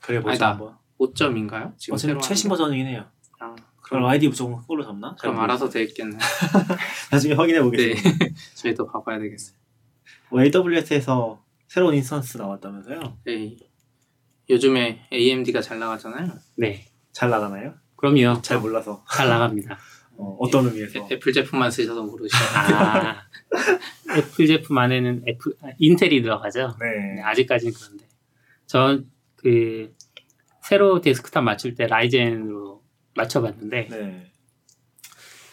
[0.00, 0.48] 그래 보자 아니다.
[0.50, 0.78] 한번.
[0.98, 1.76] 5점인가요?
[1.76, 3.10] 지금 새로 어차피 최신 버전이긴 해요.
[3.50, 3.56] 거.
[3.62, 5.14] 아, 그럼 아이디 무조건 그걸로 잡나?
[5.20, 5.40] 잘 그럼.
[5.44, 6.16] 알아서 되겠네.
[7.10, 8.26] 나중에 확인해 네, 보겠습니다.
[8.54, 9.56] 저희도 봐봐야 되겠어요.
[10.30, 13.18] 뭐 AWS에서 새로운 instance 나왔다면서요?
[13.24, 13.56] 네.
[14.50, 16.32] 요즘에 AMD가 잘 나가잖아요.
[16.56, 16.86] 네.
[17.12, 17.74] 잘 나가나요?
[17.96, 18.40] 그럼요.
[18.42, 19.78] 잘 몰라서 잘 나갑니다.
[20.16, 21.00] 어, 어떤 의미에서?
[21.00, 22.38] 애- 애플 제품만 쓰셔서 모르시죠.
[22.56, 23.22] 아,
[24.16, 26.76] 애플 제품 안에는 애플, 아, 인텔이 들어가죠.
[26.80, 27.14] 네.
[27.16, 28.06] 네, 아직까지는 그런데.
[28.66, 29.92] 전 그
[30.62, 32.81] 새로 데스크탑 맞출 때 Ryzen으로
[33.14, 34.26] 맞춰봤는데 네.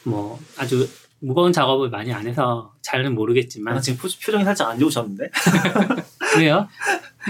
[0.04, 0.88] 뭐 아주
[1.20, 5.30] 무거운 작업을 많이 안 해서 잘은 모르겠지만 아, 지금 표, 표정이 살짝 안 좋으셨는데?
[6.40, 6.68] 왜요?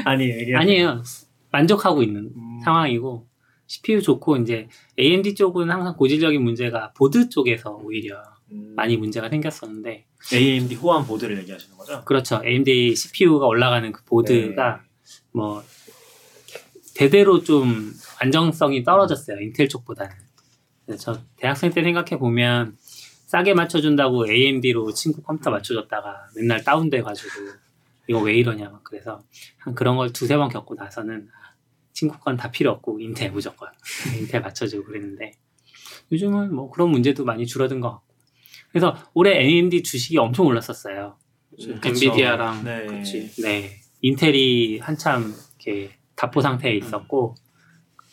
[0.06, 0.40] 아니에요.
[0.40, 0.58] 얘기하세요.
[0.58, 1.04] 아니에요.
[1.52, 3.28] 만족하고 있는 음, 상황이고
[3.66, 4.68] CPU 좋고 이제
[5.00, 11.38] AMD 쪽은 항상 고질적인 문제가 보드 쪽에서 오히려 음, 많이 문제가 생겼었는데 AMD 호환 보드를
[11.40, 12.04] 얘기하시는 거죠?
[12.06, 12.42] 그렇죠.
[12.44, 14.82] AMD CPU가 올라가는 그 보드가
[15.32, 15.64] 뭐
[16.96, 19.40] 대대로 좀 안정성이 떨어졌어요.
[19.40, 20.16] 인텔 쪽보다는.
[20.98, 22.76] 저 대학생 때 생각해 보면
[23.28, 27.30] 싸게 맞춰준다고 AMD로 친구 컴퓨터 맞춰줬다가 맨날 다운돼가지고
[28.08, 29.22] 이거 왜 이러냐 막 그래서
[29.60, 31.54] 한 그런 걸 두세 번 겪고 나서는 아,
[31.94, 33.70] 친구 건 다 필요 없고 인텔 무조건
[34.20, 35.32] 인텔 맞춰주고 그랬는데
[36.12, 38.16] 요즘은 뭐 그런 문제도 많이 줄어든 것 같고
[38.72, 41.18] 그래서 올해 AMD 주식이 엄청 올랐었어요.
[41.52, 41.72] 그쵸.
[41.86, 43.04] 엔비디아랑 네.
[43.44, 43.70] 네,
[44.02, 47.36] 인텔이 한참 이렇게 답보 상태에 있었고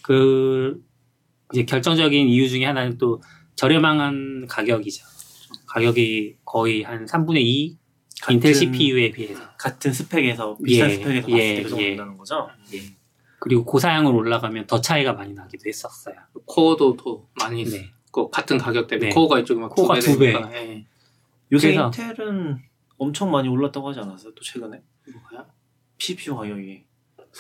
[0.07, 0.81] 그
[1.53, 3.21] 이제 결정적인 이유 중에 하나는 또
[3.57, 5.05] 저렴한 가격이죠.
[5.67, 7.77] 가격이 거의 한 3분의 2
[8.31, 11.89] 인텔 같은- CPU에 비해서 같은 스펙에서 비슷한 예, 스펙에서 봤을 예, 때 그 정도 예.
[11.89, 12.49] 된다는 거죠?
[12.75, 12.81] 예.
[13.41, 16.15] 그리고 고사양으로 올라가면 더 차이가 많이 나기도 했었어요.
[16.45, 17.91] 코어도 더 많이 있 네.
[18.13, 19.13] 고 같은 가격 대비 네.
[19.13, 20.33] 코어가 이쪽이 막 코어가 두두배 배.
[20.35, 20.87] 되니까 예.
[21.53, 22.59] 요새 인텔은
[22.97, 24.33] 엄청 많이 올랐다고 하지 않았어요?
[24.35, 24.81] 또 최근에?
[25.33, 25.47] 뭐야?
[25.99, 26.85] CPU 가격이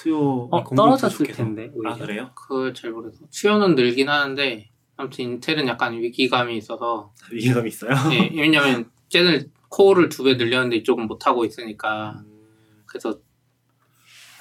[0.01, 1.93] 수요 어, 떨어졌을 텐데 오히려.
[1.93, 2.31] 아 그래요?
[2.35, 3.25] 그걸 잘 모르겠어.
[3.31, 7.93] 수요는 늘긴 하는데 아무튼 인텔은 약간 위기감이 있어서 위기감이 있어요?
[8.13, 12.23] 예, 왜냐면 쟤는 코어를 두 배 늘렸는데 이쪽은 못 하고 있으니까
[12.87, 13.19] 그래서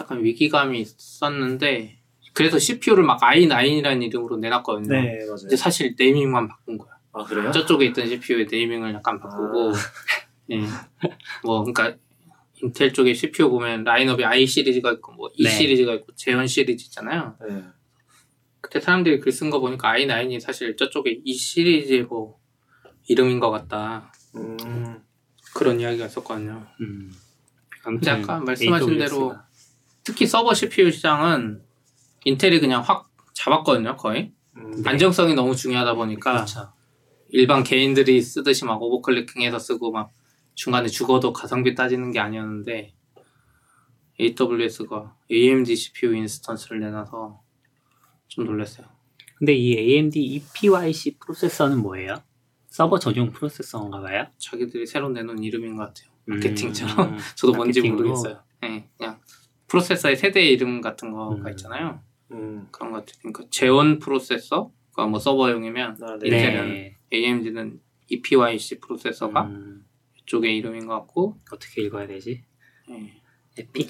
[0.01, 1.99] 약간 위기감이 있었는데
[2.33, 4.89] 그래서 CPU를 막 i9이라는 이름으로 내놨거든요.
[4.93, 5.35] 네 맞아요.
[5.39, 6.91] 근데 사실 네이밍만 바꾼 거야.
[7.13, 7.49] 아 그래요?
[7.51, 9.71] 저쪽에 있던 CPU의 네이밍을 약간 바꾸고
[10.51, 10.59] 예.
[11.43, 11.95] 뭐 그러니까
[12.65, 15.49] 인텔 쪽에 CPU 보면 라인업이 i 시리즈가 있고 뭐 E 네.
[15.49, 17.35] 시리즈가 있고 제원 시리즈 있잖아요.
[17.47, 17.63] 네.
[18.61, 22.39] 그때 사람들이 글 쓴 거 보니까 i9이 사실 저쪽에 E 시리즈의 뭐
[23.07, 24.11] 이름인 것 같다.
[24.35, 25.01] 음,
[25.53, 26.65] 그런 이야기가 있었거든요.
[26.81, 27.11] 음.
[27.83, 29.09] 근데 아무튼 아까 말씀하신 AWS 가.
[29.09, 29.35] 대로
[30.03, 31.61] 특히 서버 CPU 시장은
[32.25, 34.31] 인텔이 그냥 확 잡았거든요, 거의.
[34.57, 36.73] 음, 안정성이 너무 중요하다 보니까 그렇죠.
[37.29, 40.09] 일반 개인들이 쓰듯이 막 오버클릭킹해서 쓰고 막
[40.55, 42.93] 중간에 죽어도 가성비 따지는 게 아니었는데
[44.19, 47.41] AWS가 AMD CPU 인스턴스를 내놔서
[48.27, 48.87] 좀 놀랐어요.
[49.37, 52.23] 근데 이 AMD EPYC 프로세서는 뭐예요?
[52.67, 54.27] 서버 전용 프로세서인가 봐요?
[54.37, 56.09] 자기들이 새로 내놓은 이름인 것 같아요.
[56.25, 57.13] 마케팅처럼.
[57.13, 57.81] 음, 저도 뭔지.
[57.81, 58.41] 모르겠어요.
[58.61, 59.19] 네, 그냥
[59.67, 61.49] 프로세서의 세대 이름 같은 거가 음.
[61.49, 62.01] 있잖아요.
[62.31, 62.67] 음.
[62.71, 63.17] 그런 것 같아요.
[63.21, 66.27] 그러니까 Xeon 프로세서가 뭐 서버용이면 아, 네.
[66.27, 66.97] 인텔은 네.
[67.13, 69.74] AMD는 EPYC 프로세서가 음, 이
[70.25, 72.43] 쪽의 이름인 것 같고 어떻게 읽어야 되지?
[72.89, 73.21] 네,
[73.57, 73.89] EPYC.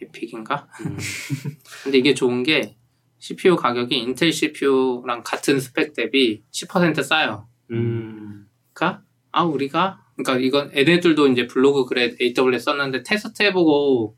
[0.00, 0.68] EPYC인가?
[0.84, 0.96] 음,
[1.84, 2.76] 근데 이게 좋은 게
[3.18, 7.48] CPU 가격이 인텔 CPU랑 같은 스펙 대비 10% 싸요.
[7.70, 9.02] 음, 그러니까
[9.32, 14.16] 아 우리가 그러니까 이건 얘네들도 이제 블로그 그래 AWS 썼는데 테스트 해보고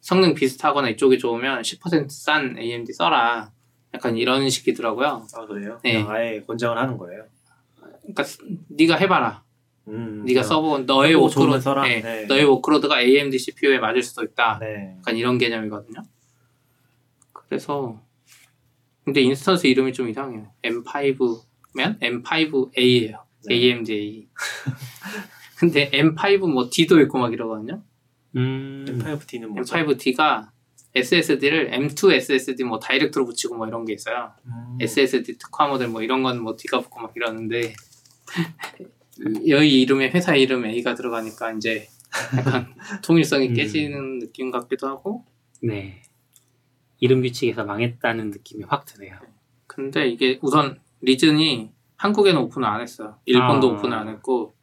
[0.00, 3.52] 성능 비슷하거나 이쪽이 좋으면 10% 싼 AMD 써라.
[3.92, 5.26] 약간 이런 식이더라고요.
[5.34, 5.80] 아 그래요?
[5.82, 5.94] 네.
[5.94, 7.24] 그냥 아예 권장을 하는 거예요.
[8.02, 8.24] 그러니까
[8.68, 9.44] 네가 해봐라.
[9.90, 11.68] 음, 네가 아, 써보 너의 workload.
[11.82, 12.26] 네, 네.
[12.26, 14.58] 너의 workload가 AMD CPU에 맞을 수도 있다.
[14.60, 14.94] 네.
[14.98, 16.02] 약간 이런 개념이거든요.
[17.32, 18.00] 그래서
[19.04, 20.52] 근데 instance 이름이 좀 이상해요.
[20.62, 23.18] M5면 M5A예요.
[23.46, 23.54] 네.
[23.54, 24.28] AMD A.
[25.58, 27.82] 근데 M5 뭐 D도 있고 막 이러거든요.
[28.36, 29.74] 음, M5T는 뭐죠?
[29.76, 30.48] M5D가
[30.94, 34.32] SSD를 M2 SSD 뭐 다이렉트로 붙이고 뭐 이런 게 있어요.
[34.46, 34.78] 음.
[34.80, 37.72] SSD 특화 모델 뭐 이런 건 뭐 D가 붙고 막 이러는데
[39.48, 41.88] 여기 이름에 회사 이름 A가 들어가니까 이제
[42.36, 43.54] 약간 통일성이 음.
[43.54, 45.24] 깨지는 느낌 같기도 하고
[45.62, 46.02] 네.
[46.98, 49.18] 이름 규칙에서 망했다는 느낌이 확 드네요.
[49.66, 53.18] 근데 이게 우선 리즌이 한국에는 오픈을 안 했어요.
[53.26, 53.72] 일본도 아.
[53.72, 54.54] 오픈을 안 했고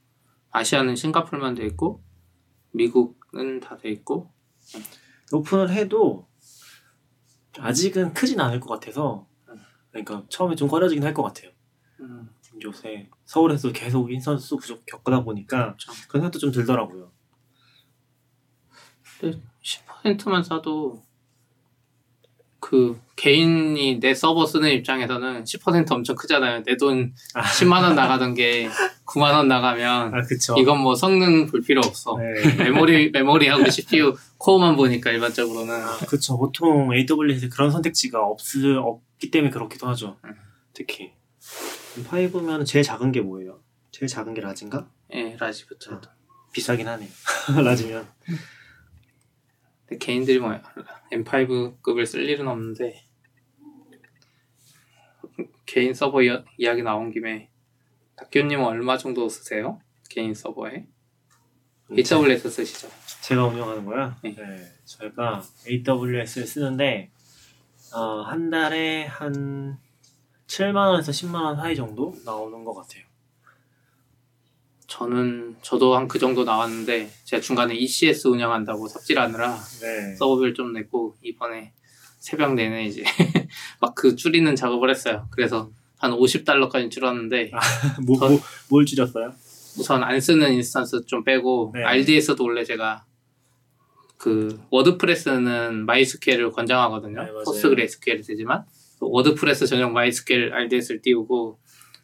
[0.51, 2.03] 아시아는 싱가포르만 돼 있고
[2.71, 4.31] 미국은 다 돼 있고
[5.31, 6.27] 오픈을 해도
[7.59, 9.27] 아직은 크진 않을 것 같아서
[9.91, 11.51] 그러니까 처음에 좀 꺼려지긴 할 것 같아요.
[12.01, 12.29] 음,
[12.63, 15.91] 요새 서울에서 계속 인턴스 부족 겪다 보니까 그렇죠.
[16.07, 17.11] 그런 생각도 좀 들더라고요.
[19.63, 21.01] 10%만 싸도
[22.59, 26.63] 그 개인이 내 서버 쓰는 입장에서는 10% 엄청 크잖아요.
[26.65, 27.41] 내돈 아.
[27.41, 28.67] 10만 원 나가던 게
[29.05, 30.55] 9만 원 나가면 아 그쵸.
[30.57, 32.17] 이건 뭐 성능 볼 필요 없어.
[32.17, 32.63] 네.
[32.63, 36.37] 메모리 메모리하고 CPU 코어만 보니까 일반적으로는 아, 그쵸.
[36.37, 40.17] 보통 AWS에 그런 선택지가 없, 없기 때문에 그렇기도 하죠.
[40.25, 40.35] 음.
[40.73, 41.16] 특히.
[42.03, 43.61] 5면 제일 작은 게 뭐예요?
[43.91, 44.89] 제일 작은 게 large인가?
[45.13, 45.95] 예 large부터.
[45.95, 46.01] 아.
[46.51, 47.09] 비싸긴 하네요.
[47.63, 48.07] large면.
[49.85, 50.59] 근데 개인들이 뭐
[51.11, 53.07] M5급을 쓸 일은 없는데
[55.65, 57.51] 개인 서버 이야, 이야기 나온 김에
[58.17, 59.79] 박규님은 얼마 정도 쓰세요?
[60.09, 60.87] 개인 서버에?
[61.91, 62.89] AWS 쓰시죠?
[63.21, 64.17] 제가 운영하는 거야?
[64.23, 64.33] 네.
[64.85, 67.11] 저희가 AWS를 쓰는데
[67.93, 69.77] 어, 한 달에 한
[70.47, 73.03] 7만 원에서 10만 원 사이 정도 나오는 것 같아요.
[74.87, 80.15] 저는 저도 한 그 정도 나왔는데 제가 중간에 ECS 운영한다고 삽질하느라 네.
[80.15, 81.73] 서버비를 좀 냈고 이번에
[82.19, 83.03] 새벽 내내 이제
[83.81, 85.27] 막 그 줄이는 작업을 했어요.
[85.31, 87.51] 그래서 한 50달러까지 줄었는데
[88.05, 89.33] 뭐, 저- 뭐, 뭘 줄였어요?
[89.77, 91.83] 우선 안 쓰는 instance 좀 빼고 네.
[91.83, 93.03] RDS도 원래 제가
[94.17, 97.21] 그 WordPress는 MySQL을 권장하거든요.
[97.23, 97.43] 네, 맞아요.
[97.43, 98.65] PostgreSQL이 되지만
[98.99, 101.59] WordPress 전용 MySQL RDS를 띄우고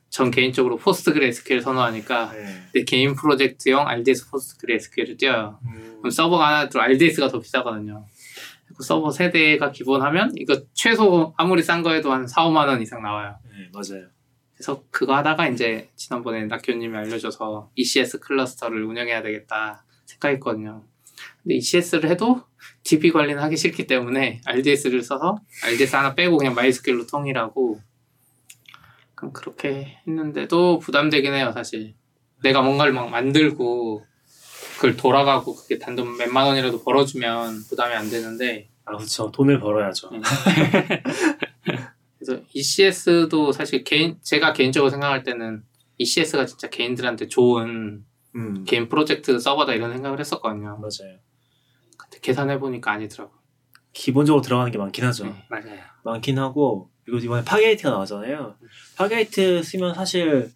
[0.09, 2.63] 전 개인적으로 PostgreSQL 선호하니까 네.
[2.73, 5.59] 내 개인 프로젝트용 RDS PostgreSQL을 띄워요.
[5.65, 8.05] 음, 그럼 서버가 하나 들어 RDS가 더 비싸거든요.
[8.75, 13.01] 그 서버 세 대가 기본하면 이거 최소 아무리 싼 거에도 한 4, 5만 원 이상
[13.01, 13.35] 나와요.
[13.45, 14.07] 네, 맞아요.
[14.55, 20.83] 그래서 그거 하다가 이제 지난번에 낙교님이 알려줘서 ECS cluster를 운영해야 되겠다 생각했거든요.
[21.43, 22.41] 근데 ECS를 해도
[22.83, 27.81] DB 관리는 하기 싫기 때문에 RDS를 써서 RDS 하나 빼고 그냥 MySQL로 통일하고
[29.31, 31.93] 그렇게 했는데도 부담되긴 해요 사실.
[32.41, 34.05] 내가 뭔가를 막 만들고
[34.75, 39.31] 그걸 돌아가고 그게 단돈 몇만 원이라도 벌어주면 부담이 안 되는데 아, 그렇죠.
[39.31, 40.09] 돈을 벌어야죠.
[40.11, 40.19] 네.
[42.19, 45.63] 그래서 ECS도 사실 개인 제가 개인적으로 생각할 때는
[45.97, 48.03] ECS가 진짜 개인들한테 좋은
[48.35, 50.77] 음, 개인 프로젝트 서버다 이런 생각을 했었거든요.
[50.79, 51.19] 맞아요.
[52.23, 53.31] 계산해 보니까 아니더라고.
[53.93, 55.25] 기본적으로 들어가는 게 많긴 하죠.
[55.25, 55.45] 네.
[55.49, 55.79] 맞아요.
[56.03, 58.55] 많긴 하고 그리고 이번에 Fargate가 나왔잖아요.
[58.97, 60.49] Fargate 쓰면 사실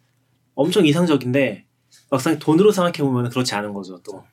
[0.56, 1.65] 엄청 이상적인데
[2.10, 4.01] 막상 돈으로 생각해 보면 그렇지 않은 거죠.
[4.01, 4.23] 또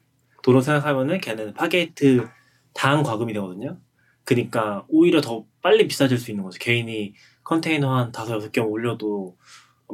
[0.43, 2.27] 돈으로 생각하면은 걔는 Fargate
[2.73, 3.79] 당 과금이 되거든요.
[4.25, 6.59] 그러니까 오히려 더 빨리 비싸질 수 있는 거죠.
[6.59, 9.37] 개인이 컨테이너 한 다섯 여섯 개 올려도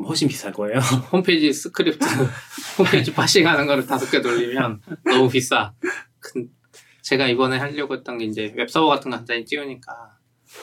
[0.06, 0.78] 훨씬 비쌀 거예요.
[1.12, 2.04] 홈페이지 스크립트,
[2.78, 5.74] 홈페이지 parsing하는 거를 다섯 개 돌리면 너무 비싸.
[6.20, 6.48] 근-
[7.10, 9.92] 제가 이번에 하려고 했던 게 이제 웹서버 같은 거 간단히 띄우니까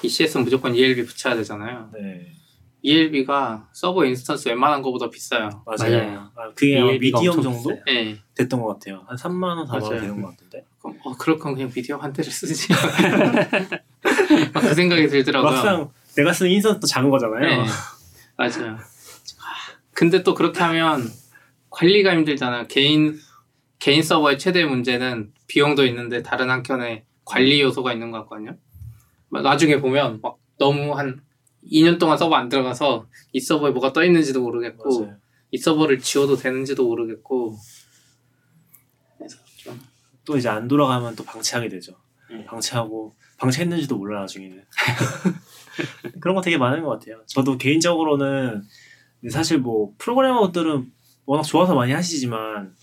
[0.02, 1.90] ECS는 무조건 ELB 붙여야 되잖아요.
[1.94, 2.32] 네.
[2.82, 5.50] ELB가 서버 instance 웬만한 거보다 비싸요.
[5.66, 5.98] 맞아요.
[5.98, 6.32] 맞아요.
[6.38, 7.78] 아, 그게 medium 정도.
[7.90, 8.18] 예.
[8.34, 9.04] 됐던 것 같아요.
[9.08, 10.00] 한 3만 원, 4만 원.
[10.00, 10.64] 되는 것 같은데.
[10.80, 12.70] 그럼 어, 그럴 거면 그냥 medium 한 대를 쓰지.
[14.54, 15.52] 막 그 생각이 들더라고요.
[15.52, 17.42] 막상 내가 쓰는 instance도 작은 거잖아요.
[17.42, 17.70] 네.
[18.38, 18.78] 맞아요.
[19.92, 21.12] 근데 또 그렇게 하면
[21.72, 22.68] 관리가 힘들잖아요.
[22.68, 23.20] 개인
[23.80, 28.58] 개인 서버의 최대 문제는 비용도 있는데 다른 한켠에 관리 요소가 있는 것 같거든요.
[29.30, 31.22] 막 나중에 보면 막 너무 한
[31.72, 35.18] 2년 동안 서버 안 들어가서 이 서버에 뭐가 떠 있는지도 모르겠고 맞아요.
[35.52, 37.58] 이 서버를 지워도 되는지도 모르겠고
[39.18, 41.94] 그래서 좀또 이제 안 돌아가면 또 방치하게 되죠.
[42.30, 42.46] 네.
[42.46, 44.64] 방치하고 방치했는지도 몰라 나중에는.
[46.20, 47.22] 그런 거 되게 많은 것 같아요.
[47.28, 48.64] 저도 개인적으로는
[49.30, 50.92] 사실 뭐 프로그래머들은
[51.26, 52.76] 워낙 좋아서 많이 하시지만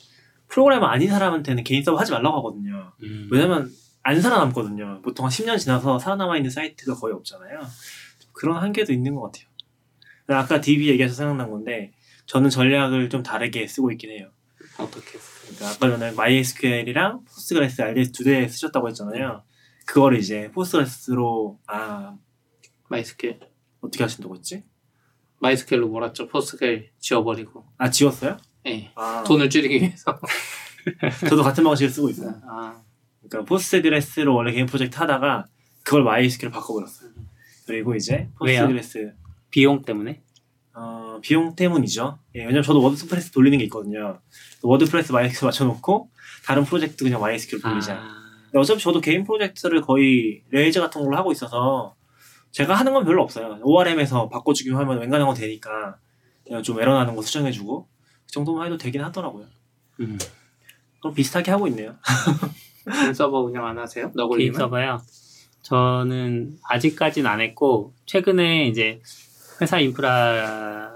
[0.55, 2.93] 프로그래머 아닌 사람한테는 개인 서버 하지 말라고 하거든요.
[3.03, 3.29] 음.
[3.33, 3.73] 왜냐면
[4.05, 5.03] 안 살아남거든요.
[5.03, 7.59] 보통 한 10년 지나서 살아남아 있는 사이트가 거의 없잖아요.
[8.33, 9.49] 그런 한계도 있는 것 같아요.
[10.29, 11.93] 아까 DB 얘기해서 생각난 건데
[12.27, 14.31] 저는 전략을 좀 다르게 쓰고 있긴 해요.
[14.79, 19.43] 어떻게 그러니까 아까 전에 MySQL이랑 Postgres RDS 두 대 쓰셨다고 했잖아요.
[19.87, 22.17] 그거를 이제 Postgres로 아
[22.89, 23.41] MySQL
[23.81, 24.63] 어떻게 하신다고 했지?
[25.41, 26.29] MySQL로 몰았죠.
[26.29, 28.37] PostgreSQL 지워버리고 아 지웠어요?
[28.67, 28.91] 예.
[28.95, 30.19] 아 돈을 줄이기 위해서
[31.29, 32.35] 저도 같은 방식을 쓰고 있어요.
[32.47, 32.81] 아,
[33.23, 35.47] 그러니까 Postgres로 원래 개인 프로젝트 하다가
[35.83, 37.11] 그걸 MySQL 바꿔버렸어요.
[37.67, 38.29] 그리고 이제?
[38.39, 39.15] Postgres
[39.51, 40.23] 비용 때문에?
[40.75, 42.19] 어, 비용 때문이죠.
[42.35, 44.21] 예, 왜냐면 저도 WordPress 돌리는 게 있거든요.
[44.63, 46.11] WordPress MySQL 맞춰놓고
[46.45, 47.95] 다른 프로젝트 그냥 MySQL 돌리자.
[47.95, 51.95] 아, 근데 어차피 저도 개인 프로젝트를 거의 Rails 같은 걸로 하고 있어서
[52.51, 53.59] 제가 하는 건 별로 없어요.
[53.63, 55.97] ORM에서 바꿔주기만 하면 웬간한 건 되니까
[56.47, 57.89] 그냥 좀 에러 나는 거 수정해주고
[58.27, 59.47] 그 정도만 해도 되긴 하더라고요.
[60.01, 60.19] 음.
[61.01, 61.97] 그럼 비슷하게 하고 있네요.
[62.93, 64.07] 개인 서버 운영 안 하세요?
[64.07, 64.59] 개인 너굴님은?
[64.59, 65.01] 서버요.
[65.63, 69.01] 저는 아직까지는 안 했고 최근에 이제
[69.61, 70.93] 회사 인프라를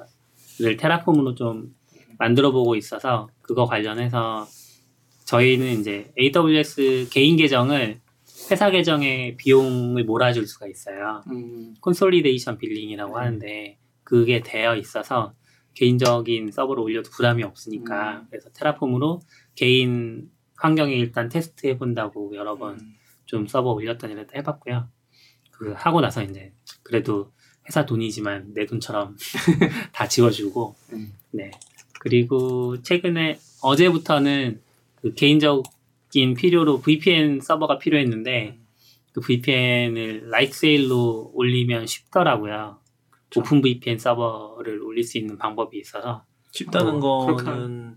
[0.79, 1.75] Terraform으로 좀
[2.19, 4.47] 만들어 보고 있어서 그거 관련해서
[5.25, 8.01] 저희는 이제 AWS 개인 계정을
[8.51, 11.23] 회사 계정에 비용을 몰아줄 수가 있어요.
[11.31, 15.35] 음, consolidation billing이라고 하는데 그게 되어 있어서
[15.79, 18.27] 개인적인 서버로 올려도 부담이 없으니까 음.
[18.31, 19.21] 그래서 테라폼으로
[19.55, 22.95] 개인 환경에 일단 테스트 해본다고 여러 번 음.
[23.27, 24.89] 좀 서버 올렸던 일도 해봤고요.
[25.53, 27.33] 그 하고 나서 이제 그래도
[27.69, 29.17] 회사 돈이지만 내 돈처럼
[29.93, 31.13] 다 지워주고 음.
[31.31, 31.53] 네
[32.01, 34.61] 그리고 최근에 어제부터는
[34.97, 38.59] 그 개인적인 필요로 VPN 서버가 필요했는데
[39.13, 42.81] 그 VPN을 Lightsail로 올리면 쉽더라고요.
[43.29, 43.41] 그쵸.
[43.41, 47.97] OpenVPN 서버를 올릴 수 있는 방법이 있어서 쉽다는 어, 거는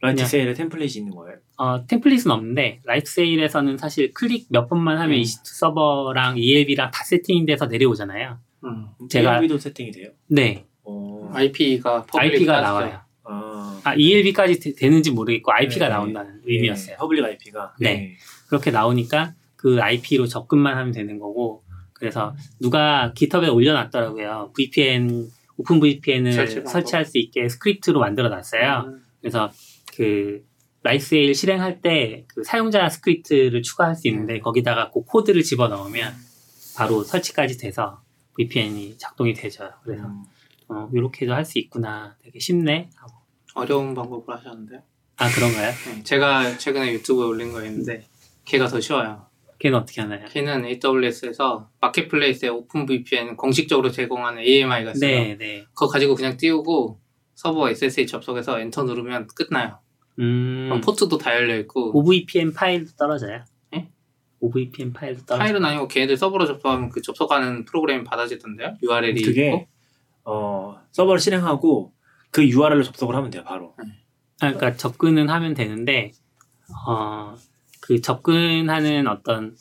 [0.00, 1.38] Lightsail에 template이 있는 거예요.
[1.56, 5.22] 어, template은 없는데 Lightsail에서는 사실 클릭 몇 번만 하면 음.
[5.22, 8.38] EC2 서버랑 ELB랑 다 세팅돼서 내려오잖아요.
[8.64, 8.86] 음.
[9.08, 10.10] 제가- ALB도 세팅이 돼요.
[10.26, 13.00] 네, 어, IP가 IP가 나와요.
[13.24, 15.94] 아, 아, ELB까지 되, 는지 모르겠고 IP가 네.
[15.94, 16.96] 나온다는 네, 의미였어요.
[16.96, 18.16] public IP가 네.
[18.48, 21.62] 그렇게 나오니까 그 IP로 접근만 하면 되는 거고
[22.02, 24.50] 그래서 누가 GitHub에 올려놨더라고요.
[24.56, 26.60] VPN OpenVPN을 설치.
[26.66, 28.86] 설치할 수 있게 스크립트로 만들어 놨어요.
[28.88, 29.04] 음.
[29.20, 29.52] 그래서
[29.96, 30.44] 그
[30.82, 36.12] Lightsail 실행할 때 그 사용자 스크립트를 추가할 수 있는데 거기다가 그 코드를 집어 넣으면
[36.76, 38.02] 바로 설치까지 돼서
[38.36, 39.70] VPN이 작동이 되죠.
[39.84, 40.24] 그래서 음,
[40.70, 42.16] 어, 이렇게 도 할 수 있구나.
[42.20, 42.90] 되게 쉽네.
[42.96, 43.12] 하고.
[43.54, 44.80] 어려운 방법을 하셨는데요.
[45.18, 45.70] 아 그런가요?
[45.70, 48.04] 네, 제가 최근에 유튜브에 올린 거 있는데
[48.44, 49.24] 걔가 더 쉬워요.
[49.62, 50.26] 걔는 어떻게 하나요?
[50.28, 55.10] 걔는 AWS에서 marketplace에 OpenVPN 공식적으로 제공하는 AMI가 있어요.
[55.20, 55.64] 네, 네.
[55.72, 56.98] 그거 가지고 그냥 띄우고
[57.36, 59.78] 서버 SSH 접속해서 엔터 누르면 끝나요.
[60.18, 63.44] 음, port도 다 열려 있고 OVPN 파일도 떨어져요?
[63.76, 63.88] 예?
[64.40, 65.46] OVPN 파일도 떨어져요?
[65.46, 68.78] 파일은 아니고 걔네들 서버로 접속하면 그 접속하는 프로그램이 받아지던데요.
[68.82, 69.66] URL이 그게 있고.
[70.24, 71.92] 어, 서버를 실행하고
[72.32, 73.76] 그 URL로 접속을 하면 돼요, 바로.
[73.78, 76.10] 아, 그러니까 접근은 하면 되는데
[76.88, 77.36] 어,
[77.82, 79.56] 그 접근하는 어떤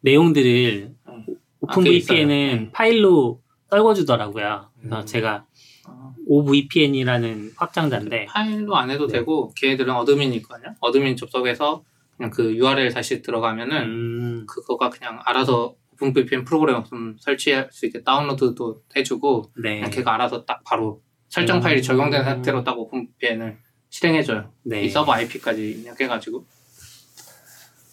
[0.00, 1.24] 내용들을 음.
[1.60, 2.28] 오픈 아, VPN은.
[2.28, 2.70] 네.
[2.72, 3.40] 파일로
[3.70, 4.70] 떨궈주더라고요.
[4.78, 5.06] 그래서 음.
[5.06, 5.46] 제가
[5.86, 9.18] 어, OVPN이라는 확장자인데 파일로 안 해도 네.
[9.18, 10.74] 되고 걔네들은 admin이 있거든요.
[10.80, 11.84] admin 접속해서
[12.16, 18.02] 그냥 그 URL 다시 들어가면은 음, 그거가 그냥 알아서 OpenVPN 프로그램 없으면 설치할 수 있게
[18.02, 21.60] 다운로드도 해주고 네, 그냥 걔가 알아서 딱 바로 설정 음.
[21.62, 23.58] 파일이 적용된 상태로 딱 OpenVPN을
[23.90, 24.50] 실행해줘요.
[24.64, 26.44] 네, 이 서버 IP까지 입력해가지고.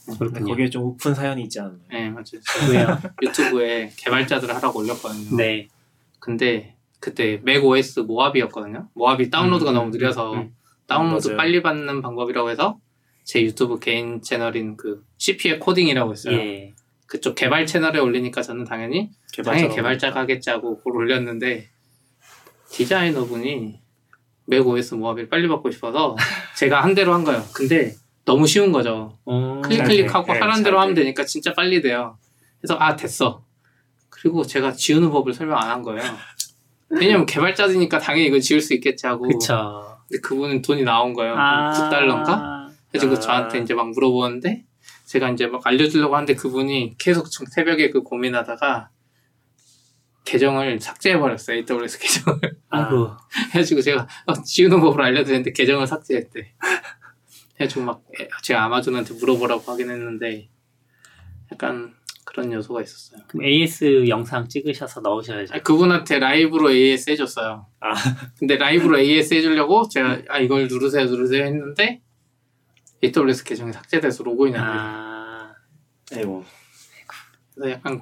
[0.08, 0.45] 근데 그렇군요.
[0.47, 1.78] 거기에 좀 슬픈 사연이 있지 않나요?
[1.91, 2.26] 네 맞아요.
[2.72, 2.97] 왜요?
[3.22, 5.36] 유튜브에 개발자들 하라고 올렸거든요.
[5.38, 5.68] 네,
[6.20, 8.89] 근데 그때 macOS Mojave였거든요.
[8.93, 10.55] Mojave 다운로드가 음, 너무 느려서 음, 음.
[10.88, 11.38] 다운로드 맞아요.
[11.38, 12.80] 빨리 받는 방법이라고 해서
[13.24, 16.38] 제 유튜브 개인 채널인 그 CP의 코딩이라고 있어요.
[16.38, 16.74] 예.
[17.05, 19.12] 그쪽 개발 채널에 올리니까 저는 당연히
[19.43, 21.70] 당연히 개발자가 하겠지 하고 그걸 올렸는데
[22.72, 23.80] 디자이너분이
[24.45, 26.16] 맥 OS 모하비를 빨리 받고 싶어서
[26.58, 27.43] 제가 한 대로 한 거예요.
[27.53, 27.93] 근데
[28.28, 29.18] 너무 쉬운 거죠.
[29.26, 30.34] 어, 클릭 잘 클릭하고 돼.
[30.34, 31.02] 네, 하라는 잘 대로 하면 돼.
[31.02, 32.18] 되니까 진짜 빨리 돼요.
[32.60, 33.44] 그래서 아 됐어.
[34.10, 36.02] 그리고 제가 지우는 법을 설명 안 한 거예요.
[36.90, 39.28] 왜냐면 개발자니까 당연히 이거 지울 수 있겠지 하고.
[39.28, 39.98] 그쵸.
[40.10, 41.36] 근데 그분은 돈이 나온 거예요.
[41.38, 41.72] 아.
[41.72, 42.68] 9달러인가?
[42.92, 43.20] 그래서 아.
[43.20, 44.66] 저한테 이제 막 물어보는데
[45.06, 48.90] 제가 이제 막 알려주려고 하는데 그분이 계속 좀 새벽에 그 고민하다가
[50.26, 51.58] 계정을 삭제해버렸어요.
[51.70, 52.40] AWS 계정을.
[52.70, 53.12] 아이고.
[53.54, 56.54] 해가지고 제가 어, 지우는 법을 알려드렸는데 계정을 삭제했대.
[57.60, 60.49] 해가지고 막 에, 제가 아마존한테 물어보라고 하긴 했는데
[61.51, 63.22] 약간 그런 요소가 있었어요.
[63.28, 65.53] 그럼 AS 영상 찍으셔서 넣으셔야죠.
[65.53, 67.66] 아니, 그분한테 라이브로 AS 해줬어요.
[67.80, 67.93] 아.
[68.38, 72.01] 근데 라이브로 AS 해주려고 제가 아 이걸 누르세요 누르세요 했는데
[73.03, 74.82] AWS 계정이 삭제돼서 로그인이 안 돼요.
[74.82, 75.55] 아,
[76.16, 76.45] 아이고.
[77.55, 77.99] 그래서 약간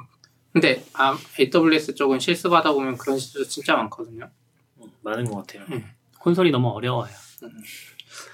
[0.52, 4.30] 근데 아, AWS 쪽은 실습 하다 보면 그런 실수 진짜 많거든요.
[5.02, 5.66] 많은 것 같아요.
[6.20, 7.12] 콘솔이 너무 어려워요.
[7.44, 7.50] 음.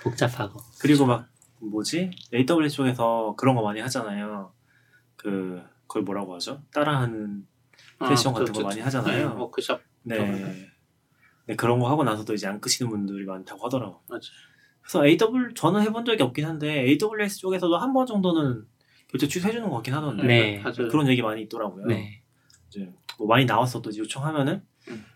[0.04, 0.60] 복잡하고.
[0.80, 1.28] 그리고 막
[1.60, 4.54] 뭐지 AWS 쪽에서 그런 거 많이 하잖아요.
[5.16, 6.62] 그 그걸 뭐라고 하죠?
[6.74, 7.46] 따라하는
[8.08, 9.36] 세션 아, 같은 저- 거 저- 많이 네, 하잖아요.
[9.38, 10.68] 워크숍 네.
[11.48, 14.02] 네 그런 거 하고 나서도 이제 안 끄시는 분들이 많다고 하더라고.
[14.10, 14.28] 맞아.
[14.82, 18.66] 그래서 AW 저는 해본 적이 없긴 한데 AWS 쪽에서도 한 번 정도는
[19.08, 20.64] 결제 취소해주는 것 같긴 하던데 네.
[20.90, 21.86] 그런 얘기 많이 있더라고요.
[21.86, 22.24] 네.
[22.70, 24.68] 이제 뭐 많이 나왔어도 요청하면은 음.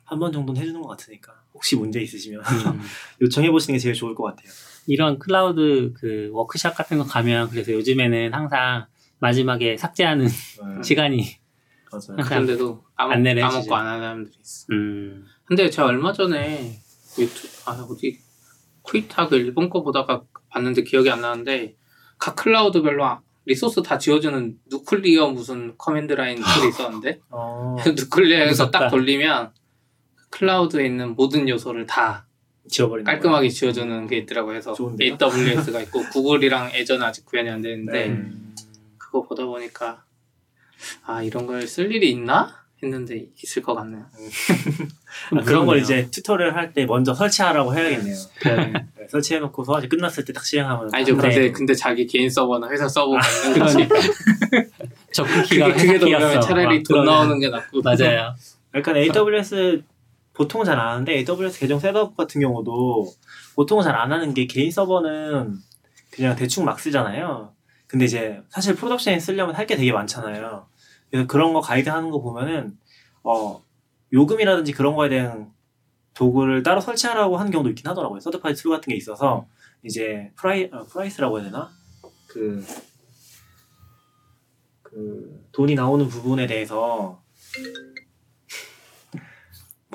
[0.06, 2.82] 한 번 정도는 해주는 것 같으니까 혹시 문제 있으시면 음.
[3.22, 4.48] 요청해 보시는 게 제일 좋을 것 같아요.
[4.88, 8.86] 이런 클라우드 그 워크샵 같은 거 가면 그래서 요즘에는 항상
[9.20, 10.32] 마지막에 삭제하는 네,
[10.84, 11.26] 시간이
[11.92, 12.24] 맞아요.
[12.28, 13.76] 그런데도 안내를 까먹고.
[13.76, 14.66] 안 하는 사람들이 있어.
[14.72, 16.78] 음, 근데 제가 얼마 전에
[17.18, 18.20] 유튜브 아 어디
[18.84, 21.76] Qiita 그 일본 거 보다가 봤는데 기억이 안 나는데
[22.20, 28.80] 각 클라우드별로 아- resource 다 지워주는 nuclear 무슨 command line tool이 있었는데 어, nuclear에서 딱
[28.80, 28.88] 무섭다.
[28.90, 29.52] 돌리면
[30.40, 32.26] 클라우드에 있는 모든 요소를 다
[32.70, 34.56] 지워버리는 깔끔하게 지워주는 게 있더라고요.
[34.58, 35.18] 해서 좋은데요?
[35.22, 38.12] AWS가 있고 구글이랑 Azure 아직 구현이 안 되는데 거예요.
[38.12, 38.56] 음.
[38.98, 40.04] 그거 보다 보니까
[41.06, 44.06] 아 이런 걸 쓸 일이 있나 했는데 있을 것 같네요.
[45.32, 45.78] 아, 그런 걸.
[45.80, 48.16] 이제 tutorial 할 때 먼저 설치하라고 해야겠네요.
[48.44, 48.56] 네.
[48.98, 51.16] 네, 설치해놓고서 이제 끝났을 때딱 실행하면 아니죠.
[51.16, 51.22] 네.
[51.22, 53.88] 근데 근데 자기 개인 서버나 회사 서버가 있는 거지.
[55.14, 56.42] 접근키가 그게 그게 더 그러면.
[56.42, 57.82] 차라리 막돈 나오는 게 낫고.
[57.82, 58.36] 맞아요.
[58.76, 59.84] 약간 AWS
[60.36, 63.12] 보통은 잘안 하는데 AWS 계정 setup 같은 경우도
[63.56, 65.58] 보통은 잘안 하는 게 개인 서버는
[66.12, 67.54] 그냥 대충 막 쓰잖아요.
[67.88, 70.68] 근데 이제 사실 production에 쓰려면 할 게 되게 많잖아요.
[71.10, 72.78] 그래서 그런 거 가이드 하는 거 보면은
[73.24, 73.64] 어
[74.14, 75.52] 요금이라든지 그런 거에 대한
[76.14, 78.20] 도구를 따로 설치하라고 하는 경우도 있긴 하더라고요.
[78.20, 79.48] third party tool 같은 게 있어서
[79.84, 81.70] 이제 pri- 어, price라고 해야 되나?
[82.28, 82.64] 그,
[84.82, 87.22] 그 돈이 나오는 부분에 대해서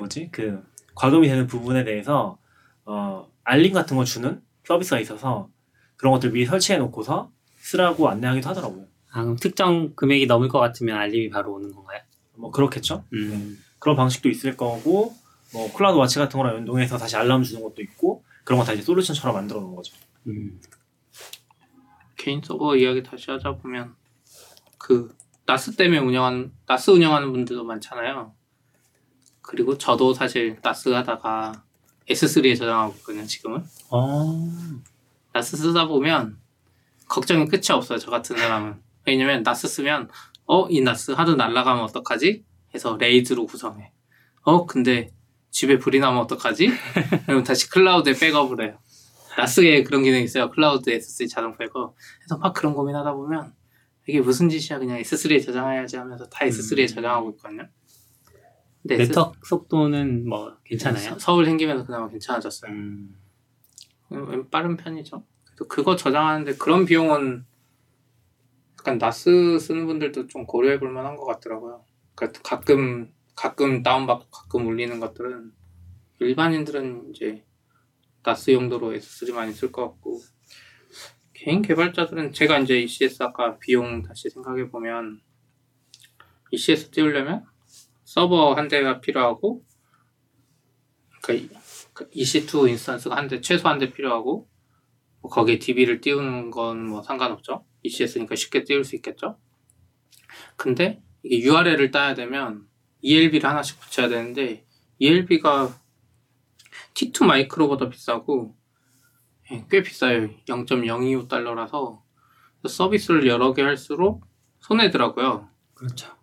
[0.01, 0.29] 뭐지?
[0.31, 0.63] 그
[0.95, 2.37] 과금이 되는 부분에 대해서
[2.85, 5.49] 어, 알림 같은 거 주는 서비스가 있어서
[5.95, 8.85] 그런 것들 미리 설치해 놓고서 쓰라고 안내하기도 하더라고요.
[9.11, 12.01] 아, 그럼 특정 금액이 넘을 것 같으면 알림이 바로 오는 건가요?
[12.35, 13.03] 뭐 그렇겠죠?
[13.13, 13.59] 음.
[13.79, 15.13] 그런 방식도 있을 거고
[15.53, 19.35] 뭐 CloudWatch 같은 거랑 연동해서 다시 알람 주는 것도 있고 그런 거 다 이제 솔루션처럼
[19.35, 19.93] 만들어 놓은 거죠.
[20.27, 20.59] 음.
[22.17, 23.95] 개인 서버 이야기 다시 하자 보면
[24.77, 25.13] 그
[25.45, 28.33] NAS 때문에 운영하는 NAS 운영하는 분들도 많잖아요.
[29.41, 31.63] 그리고 저도 사실 NAS 하다가
[32.09, 33.25] S3에 저장하고 있거든요.
[33.25, 34.49] 지금은 어.
[35.33, 36.37] NAS 쓰다 보면
[37.07, 37.97] 걱정이 끝이 없어요.
[37.99, 38.75] 저 같은 사람은
[39.05, 40.09] 왜냐면 NAS 쓰면
[40.45, 42.43] 어 이 NAS 하드 날라가면 어떡하지?
[42.73, 43.91] 해서 RAID로 구성해.
[44.43, 45.11] 어 근데
[45.49, 46.69] 집에 불이 나면 어떡하지?
[47.25, 48.77] 그럼 다시 클라우드에 백업을 해요.
[49.37, 50.49] NAS에 그런 기능이 있어요.
[50.49, 51.95] 클라우드 S3 자동 백업.
[52.19, 53.53] 그래서 막 그런 고민하다 보면
[54.07, 56.87] 이게 무슨 짓이야 그냥 S3에 저장해야지 하면서 다 S3에 음.
[56.87, 57.67] 저장하고 있거든요.
[58.89, 61.11] S- 네트워크 속도는 뭐 괜찮아요?
[61.11, 62.71] 서- 서울 생기면서 그나마 괜찮아졌어요.
[62.71, 63.15] 음.
[64.11, 65.23] 음, 빠른 편이죠.
[65.45, 67.45] 그래서 그거 저장하는데 그런 비용은
[68.79, 71.85] 약간 나스 쓰는 분들도 좀 고려해 볼 만한 것 같더라고요.
[72.15, 75.51] 그러니까 가끔 가끔 다운받고 가끔 울리는 것들은
[76.19, 77.45] 일반인들은 이제
[78.23, 80.19] 나스 용도로 S3 많이 쓸 것 같고
[81.33, 85.21] 개인 개발자들은 제가 이제 ECS 아까 비용 다시 생각해 보면
[86.51, 87.45] ECS 띄우려면
[88.13, 89.63] 서버 한 대가 필요하고
[91.23, 91.59] 그러니까
[91.93, 94.49] 그 EC2 instance가 한 대, 최소 한 대 필요하고,
[95.21, 97.65] 뭐 거기에 DB를 띄우는 건 뭐 상관없죠.
[97.83, 99.37] ECS니까 쉽게 띄울 수 있겠죠.
[100.57, 102.67] 근데 이게 URL을 따야 되면
[103.01, 104.65] ELB를 하나씩 붙여야 되는데,
[104.99, 105.73] ELB가
[106.93, 108.57] T2 micro보다 비싸고
[109.51, 110.29] 예, 꽤 비싸요.
[110.49, 112.01] 0.025달러라서
[112.67, 114.25] 서비스를 여러 개 할수록
[114.59, 115.49] 손해더라고요.
[115.75, 116.20] 그렇죠.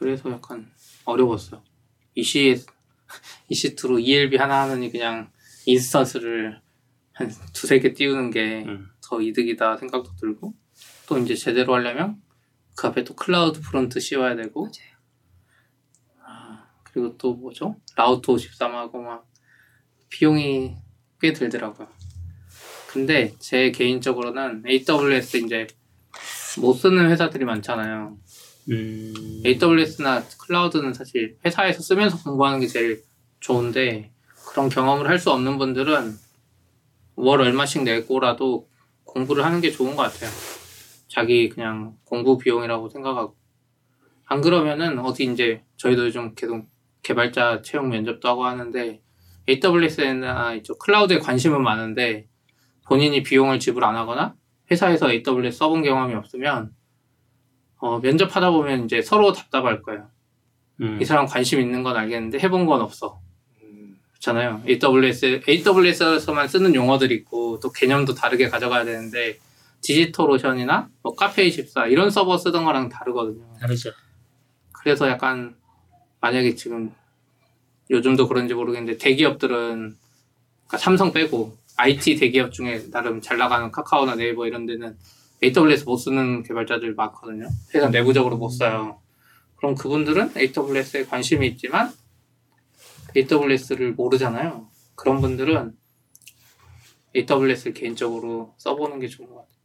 [0.00, 0.72] 그래서 약간
[1.04, 1.62] 어려웠어요.
[2.14, 2.56] EC,
[3.50, 5.30] EC2로 ELB 하나 하느니 그냥
[5.66, 6.58] instance를
[7.12, 9.22] 한 두세 개 띄우는 게더 음.
[9.22, 10.54] 이득이다 생각도 들고
[11.06, 12.20] 또 이제 제대로 하려면
[12.76, 14.70] 그 앞에 또 CloudFront 씌워야 되고
[16.24, 17.76] 아, 그리고 또 뭐죠?
[17.94, 19.28] Route 53하고 막
[20.08, 20.76] 비용이
[21.20, 21.88] 꽤 들더라고요.
[22.88, 25.66] 근데 제 개인적으로는 AWS 이제
[26.58, 28.16] 못 쓰는 회사들이 많잖아요.
[28.68, 29.42] 음.
[29.44, 33.02] AWS나 클라우드는 사실 회사에서 쓰면서 공부하는 게 제일
[33.40, 34.12] 좋은데
[34.48, 36.14] 그런 경험을 할 수 없는 분들은
[37.16, 38.68] 월 얼마씩 내고라도
[39.04, 40.30] 공부를 하는 게 좋은 것 같아요.
[41.08, 43.36] 자기 그냥 공부 비용이라고 생각하고
[44.26, 46.68] 안 그러면은 어디 이제 저희도 요즘 계속
[47.02, 49.00] 개발자 채용 면접도 하고 하는데
[49.48, 52.28] AWS나 이쪽 클라우드에 관심은 많은데
[52.86, 54.34] 본인이 비용을 지불 안 하거나
[54.70, 56.70] 회사에서 AWS 써본 경험이 없으면
[57.80, 60.08] 어, 면접하다 보면 이제 서로 답답할 거예요.
[60.80, 60.98] 음.
[61.00, 63.20] 이 사람 관심 있는 건 알겠는데 해본 건 없어.
[63.62, 64.62] 음, 그렇잖아요.
[64.66, 69.38] AWS, AWS에서만 쓰는 용어들이 있고 또 개념도 다르게 가져가야 되는데
[69.82, 73.44] 디지털 오션이나 뭐 카페24 이런 서버 쓰던 거랑 다르거든요.
[73.58, 73.90] 다르죠.
[74.72, 75.54] 그래서 약간
[76.20, 76.92] 만약에 지금
[77.90, 79.96] 요즘도 그런지 모르겠는데 대기업들은
[80.66, 84.96] 그러니까 삼성 빼고 IT 대기업 중에 나름 잘 나가는 카카오나 네이버 이런 데는
[85.42, 87.48] AWS 못 쓰는 개발자들 많거든요.
[87.74, 89.00] 회사 내부적으로 못 써요.
[89.56, 91.92] 그럼 그분들은 AWS에 관심이 있지만
[93.16, 94.68] AWS를 모르잖아요.
[94.94, 95.72] 그런 분들은
[97.16, 99.60] AWS를 개인적으로 써보는 게 좋은 것 같아요.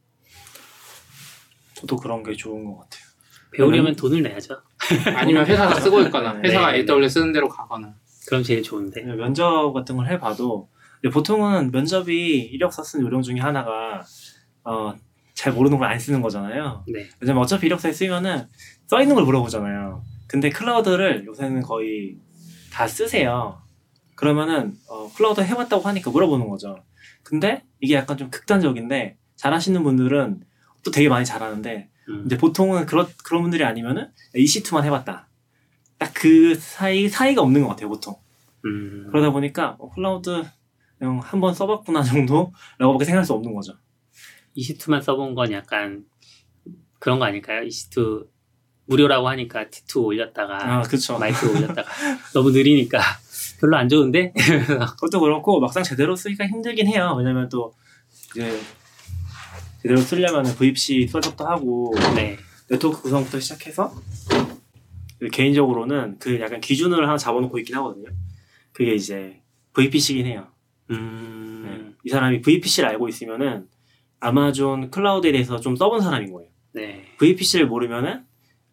[1.74, 3.06] 저도 그런 게 좋은 것 같아요.
[3.52, 4.60] 배우려면 돈을 내야죠.
[5.14, 6.78] 아니면 회사가 쓰고 있거나 네, 회사가 네.
[6.78, 7.94] AWS 쓰는 대로 가거나
[8.26, 9.02] 그럼 제일 좋은데.
[9.02, 10.68] 면접 같은 걸 해봐도
[11.12, 14.02] 보통은 면접이 이력서 쓴 요령 중에 하나가
[14.64, 14.94] 어,
[15.36, 16.84] 잘 모르는 걸 안 쓰는 거잖아요.
[16.88, 17.08] 네.
[17.20, 18.48] 왜냐면 어차피 이력서에 쓰면은
[18.88, 20.02] 써 있는 걸 물어보잖아요.
[20.26, 22.16] 근데 클라우드를 요새는 거의
[22.72, 23.62] 다 쓰세요.
[24.16, 26.82] 그러면은 어, 클라우드 해봤다고 하니까 물어보는 거죠.
[27.22, 30.42] 근데 이게 약간 좀 극단적인데 잘하시는 분들은
[30.82, 32.22] 또 되게 많이 잘하는데 음.
[32.26, 35.28] 이제 보통은 그런 그런 분들이 아니면은 EC2만 해봤다.
[35.98, 38.16] 딱 그 사이 사이가 없는 것 같아요 보통.
[38.64, 39.06] 음.
[39.10, 40.44] 그러다 보니까 어, 클라우드
[40.98, 43.74] 그냥 한번 써봤구나 정도라고밖에 생각할 수 없는 거죠.
[44.56, 46.04] EC2만 써본 건 약간
[46.98, 47.62] 그런 거 아닐까요?
[47.62, 48.26] EC2
[48.86, 51.18] 무료라고 하니까 T2 올렸다가 아 그렇죠.
[51.18, 51.84] 마이크로 올렸다가
[52.32, 53.00] 너무 느리니까
[53.60, 54.32] 별로 안 좋은데?
[54.96, 57.14] 그것도 그렇고 막상 제대로 쓰기가 힘들긴 해요.
[57.16, 57.72] 왜냐면 또
[58.30, 58.60] 이제
[59.82, 62.36] 제대로 쓰려면 VPC 셋업도 하고 네.
[62.68, 63.94] 네트워크 구성부터 시작해서
[65.18, 68.08] 그 개인적으로는 그 약간 기준을 하나 잡아놓고 있긴 하거든요.
[68.72, 69.40] 그게 이제
[69.72, 70.48] VPC긴 해요.
[70.90, 71.62] 음.
[71.64, 71.94] 네.
[72.04, 73.68] 이 사람이 VPC를 알고 있으면은
[74.20, 76.50] 아마존 클라우드에 대해서 좀 써본 사람인 거예요.
[76.72, 77.04] 네.
[77.18, 78.24] VPC를 모르면은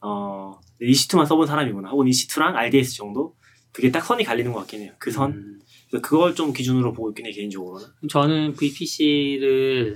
[0.01, 1.89] 어 EC2만 써본 사람이구나.
[1.89, 3.35] 혹은 EC2랑 RDS 정도
[3.71, 4.93] 그게 딱 선이 갈리는 것 같긴 해요.
[4.99, 5.31] 그 선.
[5.31, 5.59] 음.
[6.01, 7.85] 그걸 좀 기준으로 보고 있긴 해 개인적으로는.
[8.09, 9.95] 저는 VPC를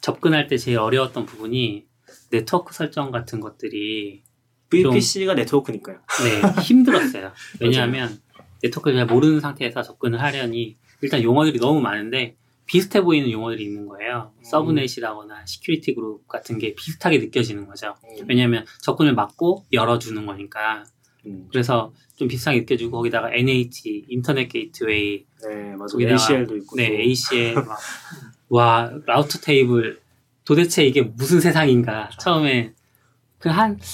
[0.00, 1.86] 접근할 때 제일 어려웠던 부분이
[2.30, 4.22] 네트워크 설정 같은 것들이
[4.70, 5.98] VPC가 네트워크니까요.
[6.22, 7.32] 네, 힘들었어요.
[7.60, 8.20] 왜냐하면
[8.62, 12.36] 네트워크를 잘 모르는 상태에서 접근을 하려니 일단 용어들이 너무 많은데
[12.68, 14.32] 비슷해 보이는 용어들이 있는 거예요.
[14.36, 14.44] 음.
[14.44, 17.94] subnet이라거나 security group 같은 게 비슷하게 느껴지는 거죠.
[18.04, 18.26] 음.
[18.28, 20.84] 왜냐하면 접근을 막고 열어주는 거니까.
[21.26, 21.48] 음.
[21.50, 26.12] 그래서 좀 비슷하게 느껴지고 거기다가 NH 인터넷 게이트웨이, 네, 맞아요.
[26.12, 26.76] ACL도 있고.
[26.76, 26.94] 네 또.
[26.94, 27.78] ACL 막,
[28.48, 30.00] 와 route table
[30.44, 32.74] 도대체 이게 무슨 세상인가 처음에
[33.38, 33.86] 그한그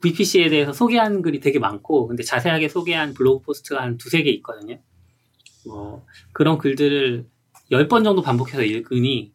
[0.00, 4.78] VPC에 대해서 소개한 글이 되게 많고 근데 자세하게 소개한 blog post가 한 두세 개 있거든요.
[5.66, 7.26] 뭐 그런 글들을
[7.70, 9.32] 열번 정도 반복해서 읽으니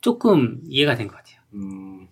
[0.00, 1.36] 조금 이해가 된 것 같아요.
[1.54, 2.08] 음.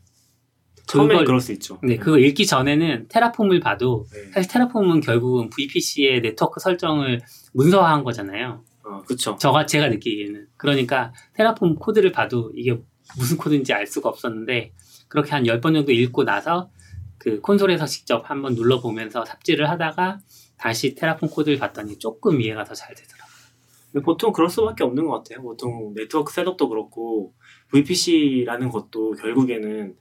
[0.86, 1.78] 그걸- 그럴 수 있죠.
[1.78, 4.30] 근데 그거 읽기 전에는 Terraform을 봐도 네.
[4.32, 7.20] 사실 Terraform은 결국은 VPC의 네트워크 설정을
[7.54, 8.64] 문서화한 거잖아요.
[8.84, 9.36] 어, 그쵸.
[9.38, 12.76] 저가 제가 느끼기에는 그러니까 Terraform 코드를 봐도 이게
[13.16, 14.72] 무슨 코드인지 알 수가 없었는데
[15.08, 16.70] 그렇게 한 10번 정도 읽고 나서
[17.18, 20.18] 그 콘솔에서 직접 한번 눌러보면서 삽질을 하다가
[20.56, 23.19] 다시 Terraform 코드를 봤더니 조금 이해가 더 잘 되더라고요.
[24.04, 25.42] 보통 그럴 수밖에 없는 것 같아요.
[25.42, 27.34] 보통 네트워크 setup도 그렇고
[27.72, 29.94] VPC라는 것도 결국에는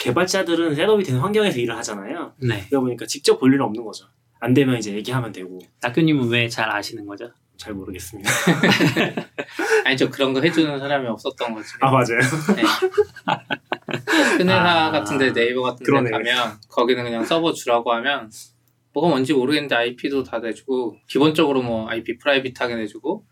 [0.00, 2.34] 개발자들은 setup이 되는 환경에서 일을 하잖아요.
[2.38, 2.66] 네.
[2.68, 4.06] 그러다 보니까 직접 볼 일은 없는 거죠.
[4.40, 7.30] 안 되면 이제 얘기하면 되고 낙교님은 왜 잘 아시는 거죠?
[7.56, 8.30] 잘 모르겠습니다.
[9.84, 11.68] 아니 저 그런 거 해주는 사람이 없었던 거지.
[11.80, 12.20] 아 맞아요.
[12.54, 12.62] 네.
[14.38, 16.10] 큰 회사 아, 같은데 네이버 같은데 그러네.
[16.10, 18.30] 가면 거기는 그냥 서버 주라고 하면
[18.98, 23.24] 뭐가 뭔지 모르겠는데 IP도 다 내주고 기본적으로 뭐 IP private하게 내주고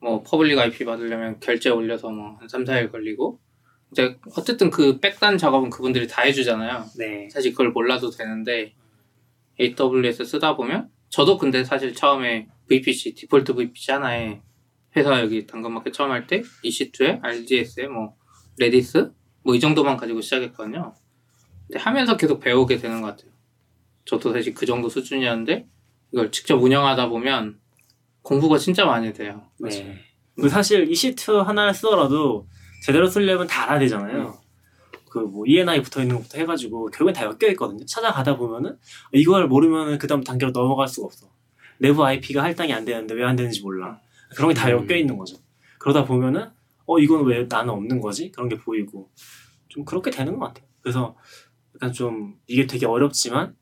[0.00, 3.40] 뭐 public IP 받으려면 결제 올려서 뭐 한 3, 4일 걸리고
[3.90, 6.84] 이제 어쨌든 그 백단 작업은 그분들이 다 해주잖아요.
[6.98, 7.28] 네.
[7.30, 8.74] 사실 그걸 몰라도 되는데
[9.60, 14.42] AWS 쓰다 보면 저도 근데 사실 처음에 VPC default VPC 하나에
[14.96, 18.14] 회사 여기 당근마켓 처음 할 때 EC2에 RDS에 뭐
[18.58, 19.10] Redis
[19.44, 20.94] 뭐 이 정도만 가지고 시작했거든요.
[21.66, 23.32] 근데 하면서 계속 배우게 되는 것 같아요.
[24.04, 25.66] 저도 사실 그 정도 수준이었는데
[26.12, 27.58] 이걸 직접 운영하다 보면
[28.22, 29.42] 공부가 진짜 많이 돼요.
[29.58, 29.98] 네.
[30.40, 32.48] 그 사실 이 시트 하나를 쓰더라도
[32.82, 34.38] 제대로 쓰려면 다 알아야 되잖아요.
[35.10, 37.84] 그뭐 ENI 붙어 있는 것부터 해가지고 결국엔 다 엮여 있거든요.
[37.86, 38.76] 찾아가다 보면은
[39.12, 41.28] 이걸 모르면은 그 다음 단계로 넘어갈 수가 없어.
[41.78, 44.00] 내부 IP가 할당이 안 되는데 왜 안 되는지 몰라.
[44.34, 44.86] 그런 게다 음.
[44.88, 45.36] 엮여 있는 거죠.
[45.78, 46.50] 그러다 보면은
[46.86, 48.30] 어 이건 왜 나는 없는 거지?
[48.32, 49.10] 그런 게 보이고
[49.68, 50.66] 좀 그렇게 되는 것 같아요.
[50.82, 51.16] 그래서
[51.76, 53.54] 약간 좀 이게 되게 어렵지만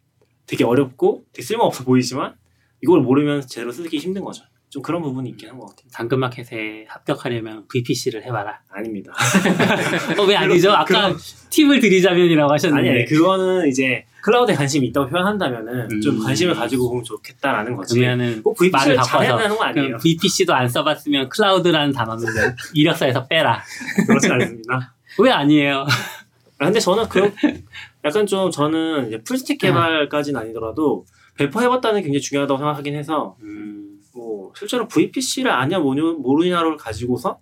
[0.47, 2.34] 되게 어렵고 되게 쓸모없어 보이지만
[2.82, 4.45] 이걸 모르면 제대로 쓰기 힘든 거죠.
[4.68, 5.86] 좀 그런 부분이 있긴 한 것 같아요.
[5.93, 8.59] 당근마켓에 합격하려면 VPC를 해봐라.
[8.70, 9.12] 아닙니다.
[10.18, 10.72] 어, 왜 아니죠?
[10.72, 11.14] 아까
[11.51, 12.88] 팁을 드리자면이라고 하셨는데.
[12.88, 16.24] 아니, 아니, 그거는 이제 클라우드에 관심이 있다고 표현한다면은 좀 음.
[16.24, 17.97] 관심을 가지고 보면 좋겠다라는 거지.
[17.99, 19.97] 그러면은 꼭 VPC를 말을 잘해야 바꿔서 되는 건 아니에요.
[19.99, 22.24] VPC도 안 써봤으면 클라우드라는 단어는
[22.72, 23.62] 이력서에서 빼라.
[24.07, 24.95] 그렇진 않습니다.
[25.18, 25.84] 왜 아니에요?
[26.63, 27.21] 아, 근데 저는 그
[28.05, 31.05] 약간 좀 저는 이제 풀스택 개발까지는 아니더라도
[31.37, 37.41] 배포 해봤다는 게 굉장히 중요하다고 생각하긴 해서 음, 뭐 실제로 VPC를 아냐 모르- 모르냐를 가지고서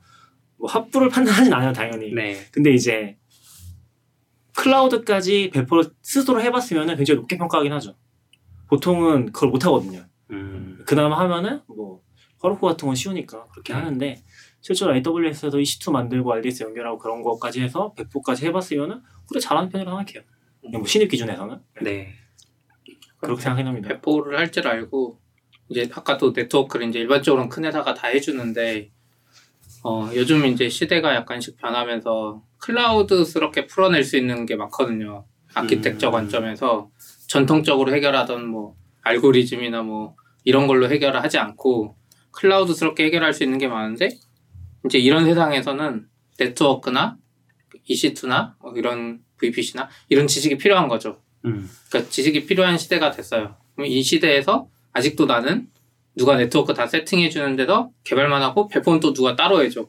[0.56, 2.12] 뭐 합부를 판단하진 않아요 당연히.
[2.14, 2.36] 네.
[2.52, 3.16] 근데 이제
[4.56, 7.96] 클라우드까지 배포를 스스로 해봤으면 굉장히 높게 평가하긴 하죠.
[8.68, 10.04] 보통은 그걸 못 하거든요.
[10.30, 12.00] 음, 그나마 하면은 뭐
[12.42, 13.78] 허로코 같은 건 쉬우니까 그렇게 네.
[13.78, 14.22] 하는데
[14.60, 19.00] 실제로 AWS에서 EC2 만들고 RDS 연결하고 그런 것까지 해서 배포까지 해봤으면은
[19.30, 20.22] 우리가 잘하는 편이라고 생각해요.
[20.72, 22.12] 뭐 신입 기준에서는 네.
[23.18, 23.88] 그렇게 생각합니다.
[23.88, 25.18] 배포를 할 줄 알고
[25.68, 28.90] 이제 아까도 네트워크를 이제 일반적으로 큰 회사가 다 해주는데
[29.84, 35.24] 어 요즘 이제 시대가 약간씩 변하면서 클라우드스럽게 풀어낼 수 있는 게 많거든요.
[35.54, 36.12] 아키텍처 음.
[36.12, 36.90] 관점에서
[37.28, 41.96] 전통적으로 해결하던 뭐 알고리즘이나 뭐 이런 걸로 해결을 하지 않고
[42.32, 44.10] 클라우드스럽게 해결할 수 있는 게 많은데
[44.86, 46.06] 이제 이런 세상에서는
[46.38, 47.16] 네트워크나
[47.88, 51.20] EC2나 뭐 이런 VPC나 이런 지식이 필요한 거죠.
[51.44, 53.56] 음, 그러니까 지식이 필요한 시대가 됐어요.
[53.74, 55.68] 그럼 이 시대에서 아직도 나는
[56.16, 59.88] 누가 네트워크 다 세팅해 주는데도 개발만 하고 배포는 또 누가 따로 해줘.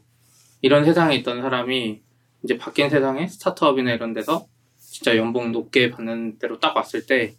[0.62, 2.02] 이런 세상에 있던 사람이
[2.44, 4.46] 이제 바뀐 세상에 스타트업이나 이런 데서
[4.80, 7.36] 진짜 연봉 높게 받는 데로 딱 왔을 때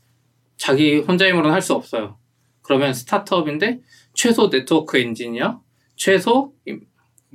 [0.57, 2.19] 자기 혼자 힘으로는 할 수 없어요.
[2.63, 3.81] 그러면 스타트업인데
[4.15, 5.63] 최소 네트워크 엔지니어,
[5.97, 6.53] 최소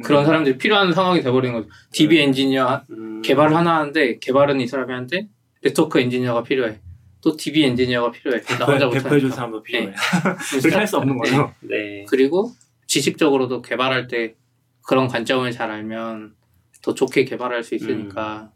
[0.04, 1.68] 그런 사람들이 필요한 상황이 돼버린 거죠.
[1.92, 5.28] DB 엔지니어 음, 개발 하나 하는데 개발은 이 사람이 하는데
[5.64, 6.80] 네트워크 엔지니어가 필요해.
[7.22, 8.42] 또 DB 엔지니어가 필요해.
[8.60, 9.36] 나 혼자 배포해줄 못하니까.
[9.36, 9.86] 사람도 필요해.
[9.88, 9.94] 네.
[10.62, 11.52] 그렇게 할 수 없는 거죠.
[11.62, 12.06] 네.
[12.08, 12.52] 그리고
[12.86, 14.36] 지식적으로도 개발할 때
[14.86, 16.36] 그런 관점을 잘 알면
[16.84, 18.52] 더 좋게 개발할 수 있으니까.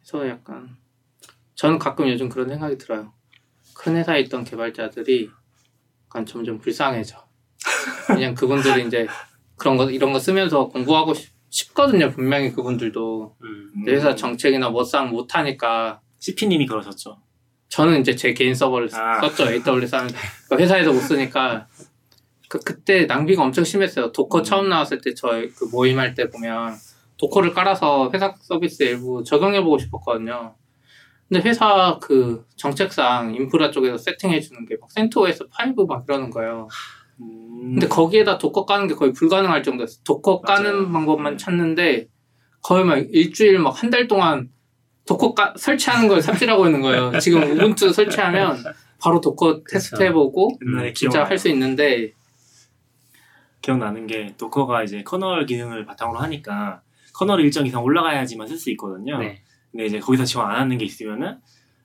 [0.00, 0.76] 그래서 약간
[1.54, 3.12] 저는 가끔 요즘 그런 생각이 들어요.
[3.74, 5.30] 큰 회사에 있던 개발자들이
[6.06, 7.24] 약간 점점 불쌍해져.
[8.06, 9.06] 그냥 그분들이 이제
[9.64, 12.10] 그런 거 이런 거 쓰면서 공부하고 싶, 싶거든요.
[12.10, 17.16] 분명히 그분들도 음, 회사 정책이나 뭐상 못하니까 CP님이 그러셨죠.
[17.70, 19.22] 저는 이제 제 개인 서버를 아.
[19.22, 19.50] 썼죠.
[19.50, 20.14] AWS 하는데
[20.48, 21.66] 그러니까 회사에서 못 쓰니까
[22.50, 24.12] 그, 그때 낭비가 엄청 심했어요.
[24.12, 24.44] Docker 음.
[24.44, 26.74] 처음 나왔을 때 저희 그 모임할 때 보면
[27.16, 30.56] Docker를 깔아서 회사 서비스 일부 적용해보고 싶었거든요.
[31.26, 35.44] 근데 회사 그 정책상 인프라 쪽에서 세팅해주는 게 막 CentOS
[35.76, 36.68] 5 막 이러는 거예요.
[37.20, 40.02] 음, 근데 거기에다 Docker 까는 게 거의 불가능할 정도였어요.
[40.04, 40.92] Docker 까는 맞아요.
[40.92, 41.36] 방법만 네.
[41.36, 42.08] 찾는데
[42.62, 44.50] 거의 막 일주일 막 한 달 동안
[45.06, 47.12] Docker 까, 설치하는 걸 삽질하고 있는 거예요.
[47.20, 48.56] 지금 Ubuntu 설치하면
[49.00, 51.24] 바로 Docker 테스트 해보고 옛날에 진짜.
[51.24, 52.12] 할 수 있는데
[53.60, 56.82] 기억나는 게 도커가 이제 kernel 기능을 바탕으로 하니까
[57.14, 59.18] kernel이 일정 이상 올라가야지만 쓸 수 있거든요.
[59.18, 59.42] 네.
[59.70, 61.38] 근데 이제 거기서 지원 안 하는 게 있으면은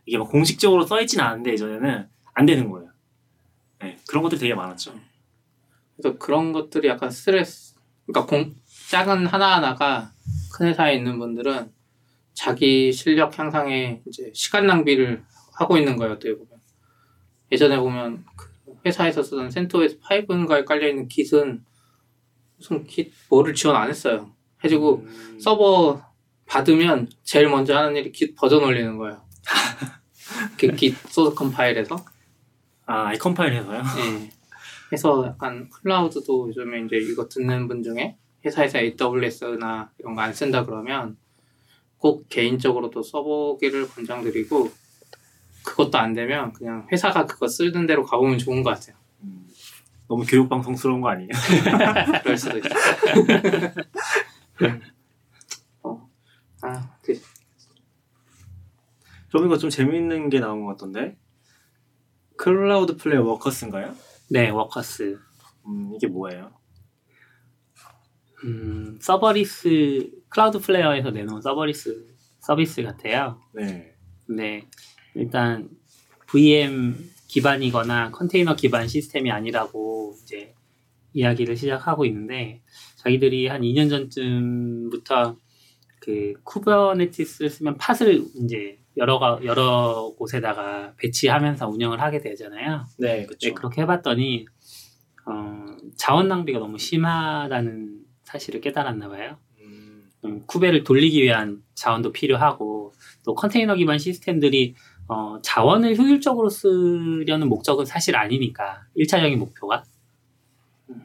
[0.06, 2.90] 이게 막 공식적으로 써있진 않은데 예전에는 안 되는 거예요.
[3.82, 4.94] 네, 그런 것들 되게 많았죠.
[6.02, 7.76] 그래서 그런 것들이 약간 스트레스
[8.06, 8.56] 그러니까 공,
[8.90, 10.12] 작은 하나하나가
[10.54, 11.72] 큰 회사에 있는 분들은
[12.34, 15.24] 자기 실력 향상에 이제 시간 낭비를
[15.54, 16.48] 하고 있는 거예요 어떻게 보면.
[17.52, 18.48] 예전에 보면 그
[18.86, 21.64] 회사에서 쓰던 CentOS 5인가에 깔려있는 Git은
[22.58, 24.32] 무슨 Git 뭐를 지원 안 했어요.
[24.64, 26.02] 해주고 음, 서버
[26.46, 29.22] 받으면 제일 먼저 하는 일이 Git 버전 올리는 거예요.
[30.58, 31.96] 그 Git 소스 컴파일해서.
[32.86, 33.82] 아, 아이 컴파일해서요?
[34.00, 34.39] 예.
[34.92, 40.66] 해서 약간 클라우드도 요즘에 이제 이거 듣는 분 중에 회사에서 AWS나 이런 거 안 쓴다
[40.66, 41.18] 그러면
[41.98, 44.72] 꼭 개인적으로도 써보기를 권장드리고
[45.64, 48.96] 그것도 안 되면 그냥 회사가 그거 쓰는 대로 가보면 좋은 것 같아요.
[49.24, 49.46] 음,
[50.08, 51.30] 너무 교육 방송스러운 거 아니에요?
[52.24, 52.70] 그럴 수도 있죠.
[55.84, 56.10] 어.
[56.62, 57.20] 아, 그,
[59.30, 61.18] 그럼 이거 좀 재밌는 게 나온 것 같던데?
[62.38, 63.94] Cloudflare Workers인가요?
[64.32, 65.20] 네, Workers.
[65.66, 66.52] 음, 이게 뭐예요?
[68.44, 72.06] 음, serverless Cloudflare에서 내놓은 serverless
[72.40, 73.42] 서비스 같아요.
[73.54, 73.96] 네.
[74.28, 74.68] 근데
[75.16, 75.70] 일단
[76.28, 76.96] VM
[77.28, 80.54] 기반이거나 컨테이너 기반 시스템이 아니라고 이제
[81.14, 82.62] 이야기를 시작하고 있는데
[82.98, 85.38] 자기들이 한 2년 전쯤부터
[86.02, 92.86] 그 Kubernetes를 쓰면 pod을 이제 여러 가, 여러 곳에다가 배치하면서 운영을 하게 되잖아요.
[92.98, 93.48] 네, 그렇죠.
[93.48, 94.46] 네, 그렇게 해봤더니
[95.26, 99.38] 어, 자원 낭비가 너무 심하다는 사실을 깨달았나 봐요.
[99.62, 102.94] 음, 음, Kube를 돌리기 위한 자원도 필요하고
[103.24, 104.76] 또 컨테이너 기반 시스템들이
[105.08, 109.84] 어, 자원을 효율적으로 쓰려는 목적은 사실 아니니까 1차적인 목표가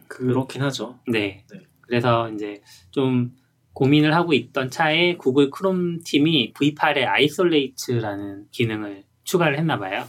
[0.09, 0.99] 그렇긴 하죠.
[1.07, 1.45] 네.
[1.51, 1.61] 네.
[1.81, 3.35] 그래서 이제 좀
[3.75, 10.05] 고민을 하고 있던 차에 Google Chrome 팀이 V8에 isolate라는 기능을 추가를 했나 봐요.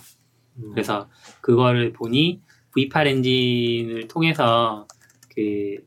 [0.57, 1.09] 음, 그래서
[1.41, 2.41] 그거를 보니
[2.76, 4.88] V8 엔진을 통해서
[5.34, 5.78] 그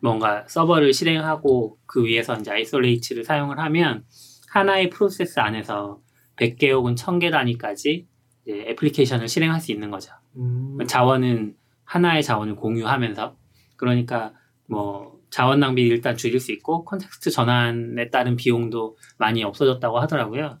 [0.00, 4.04] 뭔가 서버를 실행하고 그 위에서 이제 isolate를 사용을 하면
[4.50, 6.00] 하나의 프로세스 안에서
[6.36, 8.06] 100개 혹은 1000개 단위까지
[8.44, 10.12] 이제 애플리케이션을 실행할 수 있는 거죠.
[10.36, 13.36] 음, 자원은 하나의 자원을 공유하면서
[13.76, 14.34] 그러니까
[14.66, 20.58] 뭐 자원 낭비 일단 줄일 수 있고 context 전환에 따른 비용도 많이 없어졌다고 하더라고요.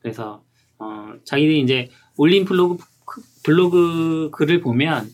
[0.00, 0.42] 그래서
[0.78, 2.84] 어 자기들이 이제 올린 블로그
[3.44, 5.08] 블로그 글을 보면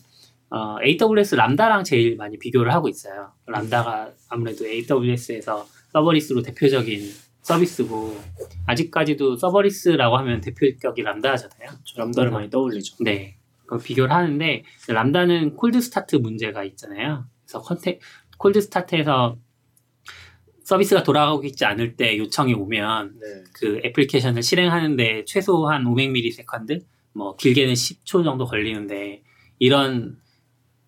[0.49, 3.31] 어 AWS Lambda랑 제일 많이 비교를 하고 있어요.
[3.45, 7.01] Lambda가 아무래도 AWS에서 serverless로 대표적인
[7.41, 8.17] 서비스고
[8.65, 11.69] 아직까지도 serverless라고 하면 대표격이 Lambda잖아요.
[11.95, 13.03] Lambda를 많이 떠올리죠.
[13.03, 13.37] 네.
[13.65, 17.25] 그 비교를 하는데 Lambda는 cold start 문제가 있잖아요.
[17.43, 17.99] 그래서 컨테
[18.37, 19.37] cold start에서
[20.63, 23.43] 서비스가 돌아가고 있지 않을 때 요청이 오면 네.
[23.53, 26.83] 그 애플리케이션을 실행하는데 최소한 500ms,
[27.13, 29.23] 뭐 길게는 10초 정도 걸리는데
[29.59, 30.17] 이런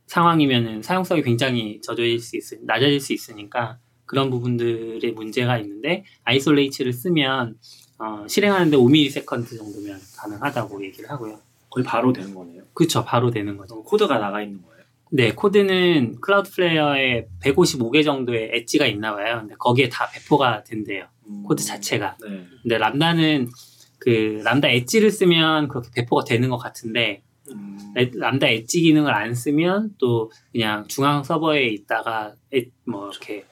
[0.07, 7.57] 상황이면은 사용성이 굉장히 저조일 수 있, 낮아질 수 있으니까 그런 부분들의 문제가 있는데 isolates를 쓰면
[7.99, 11.39] 어, 실행하는데 5ms 정도면 가능하다고 얘기를 하고요.
[11.69, 12.63] 거의 바로 되는 거네요.
[12.73, 13.75] 그쵸, 바로 되는 거죠.
[13.75, 14.78] 그럼 코드가 나가 있는 거예요.
[15.11, 19.39] 네, 코드는 Cloudflare에 155개 정도의 엣지가 있나 봐요.
[19.41, 21.05] 근데 거기에 다 배포가 된대요.
[21.27, 22.17] 음, 코드 자체가.
[22.23, 22.45] 네.
[22.61, 23.49] 근데 Lambda는
[23.97, 29.33] 그 Lambda Edge를 쓰면 그렇게 배포가 되는 것 같은데 음, 에- Lambda Edge 기능을 안
[29.33, 33.45] 쓰면 또 그냥 중앙 서버에 있다가 엣- 뭐 이렇게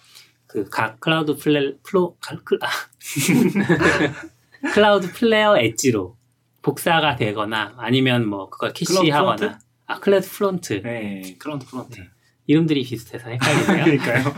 [0.45, 2.67] 그 각 클라우드 플레 플로 갈- 클- 아.
[4.73, 6.15] Cloudflare edge로
[6.61, 9.59] 복사가 되거나 아니면 뭐 그걸 캐시하거나?
[9.87, 11.35] 아 CloudFront 네.
[11.39, 12.01] 크런트 Front.
[12.45, 13.83] 이름들이 비슷해서 헷갈리네요.
[13.97, 14.33] 그러니까요.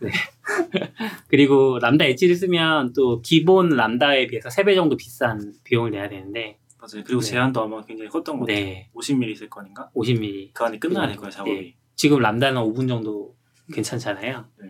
[1.28, 7.04] 그리고 Lambda Edge를 쓰면 또 기본 Lambda에 비해서 3배 정도 비싼 비용을 내야 되는데 맞아요.
[7.04, 7.26] 그리고 네.
[7.26, 8.64] 제한도 아마 굉장히 컸던 것 같아요.
[8.64, 9.92] 네 50ms인가?
[9.92, 11.74] 50ms 그 안에 끝나야 될 거예요, 작업이.
[11.96, 13.36] 지금 Lambda는 5분 정도
[13.72, 14.44] 괜찮잖아요.
[14.60, 14.68] 네.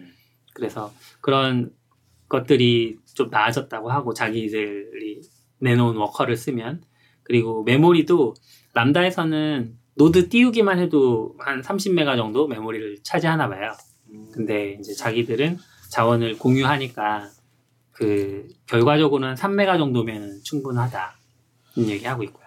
[0.55, 1.72] 그래서 그런
[2.29, 5.20] 것들이 좀 나아졌다고 하고 자기들이
[5.59, 6.83] 내놓은 Worker를 쓰면
[7.22, 8.35] 그리고 메모리도
[8.74, 13.72] Lambda에서는 Node 띄우기만 해도 한 30메가 정도 메모리를 차지하나 봐요.
[14.11, 15.59] 음, 근데 이제 자기들은
[15.90, 17.30] 자원을 공유하니까
[17.92, 21.14] 그 결과적으로는 3메가 정도면 충분하다
[21.76, 22.45] 이 얘기 하고 있고요.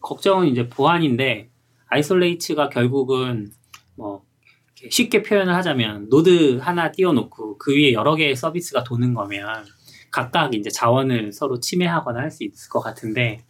[0.00, 1.50] 걱정은 이제 보안인데
[1.88, 3.50] isolates가 결국은
[3.96, 4.24] 뭐
[4.90, 9.64] 쉽게 표현을 하자면 Node 하나 띄워놓고 그 위에 여러 개의 서비스가 도는 거면
[10.10, 13.44] 각각 이제 자원을 서로 침해하거나 할 수 있을 것 같은데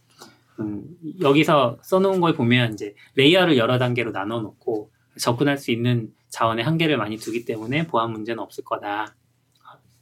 [0.59, 0.83] 음,
[1.21, 6.97] 여기서 써놓은 걸 보면 이제 layer를 여러 단계로 나눠 놓고 접근할 수 있는 자원의 한계를
[6.97, 9.15] 많이 두기 때문에 보안 문제는 없을 거다.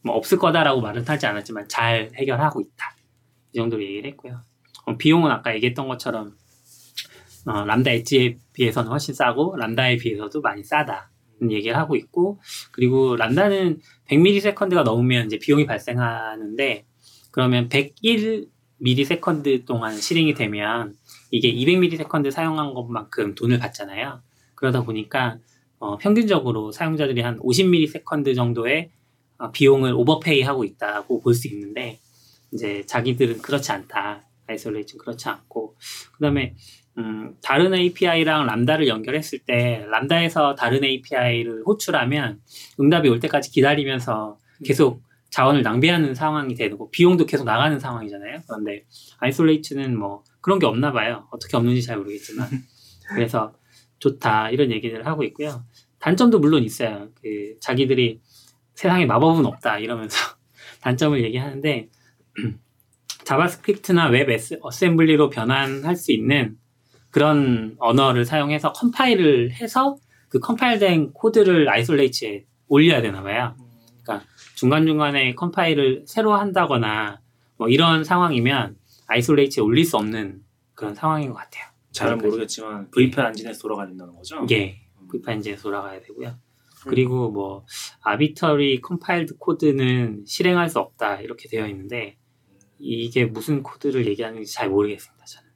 [0.03, 2.95] 뭐 없을 거다라고 말은 하지 않았지만 잘 해결하고 있다.
[3.53, 4.41] 이 정도로 얘기를 했고요.
[4.86, 6.36] 어, 비용은 아까 얘기했던 것처럼
[7.47, 11.12] 어, 람다 엣지에 비해서는 훨씬 싸고 람다에 비해서도 많이 싸다.
[11.41, 12.39] 는 얘기를 하고 있고
[12.72, 16.86] 그리고 람다는 100ms가 넘으면 이제 비용이 발생하는데
[17.32, 17.68] 그러면
[18.84, 20.96] 101ms 동안 실행이 되면
[21.32, 24.22] 이게 200ms 사용한 것만큼 돈을 받잖아요.
[24.56, 25.38] 그러다 보니까
[25.80, 28.90] 어, 평균적으로 사용자들이 한 50ms 정도의
[29.38, 32.00] 어, 비용을 오버페이 하고 있다고 볼 수 있는데
[32.54, 34.24] 이제 자기들은 그렇지 않다.
[34.48, 35.76] isolation 그렇지 않고
[36.14, 36.56] 그다음에
[36.98, 42.40] 음, 다른 API랑 Lambda를 연결했을 때 Lambda에서 다른 API를 호출하면
[42.80, 45.02] 응답이 올 때까지 기다리면서 계속
[45.36, 48.40] 자원을 낭비하는 상황이 되고 비용도 계속 나가는 상황이잖아요.
[48.48, 48.86] 그런데
[49.18, 51.28] isolates는 뭐 그런 게 없나 봐요.
[51.30, 52.48] 어떻게 없는지 잘 모르겠지만
[53.14, 53.54] 그래서
[54.00, 55.66] 좋다 이런 얘기를 하고 있고요.
[56.00, 57.10] 단점도 물론 있어요.
[57.22, 58.22] 그 자기들이
[58.76, 60.16] 세상에 마법은 없다 이러면서
[60.80, 61.90] 단점을 얘기하는데
[63.26, 66.56] JavaScript나 WebAssembly로 변환할 수 있는
[67.12, 69.98] 그런 언어를 사용해서 컴파일을 해서
[70.30, 73.58] 그 컴파일된 코드를 isolate에 올려야 되나 봐요.
[74.06, 77.20] 그러니까 중간중간에 컴파일을 새로 한다거나
[77.58, 78.78] 뭐 이런 상황이면
[79.08, 80.43] isolate에 올릴 수 없는
[80.76, 81.66] 그런 상황인 것 같아요.
[81.91, 84.45] 잘은 모르겠지만 V8 엔진에서 돌아가야 된다는 거죠.
[84.51, 86.38] 예, VPN지에 돌아가야 되고요.
[86.84, 87.66] 그리고 뭐
[88.02, 92.18] arbitrary compiled 코드는 실행할 수 없다 이렇게 되어 있는데
[92.78, 95.26] 이게 무슨 코드를 얘기하는지 잘 모르겠습니다.
[95.26, 95.49] 저는.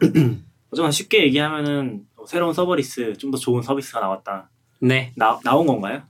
[0.70, 4.50] 하지만 쉽게 얘기하면은 새로운 serverless 좀 더 좋은 서비스가 나왔다.
[4.80, 6.02] 네, 나 나온 건가요?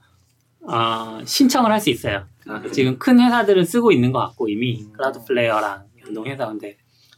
[0.61, 2.27] 어, 신청을 할 수 있어요.
[2.47, 4.91] 아, 지금 큰 회사들은 쓰고 있는 것 같고 이미 음.
[4.93, 6.77] Cloudflare랑 연동해서 근데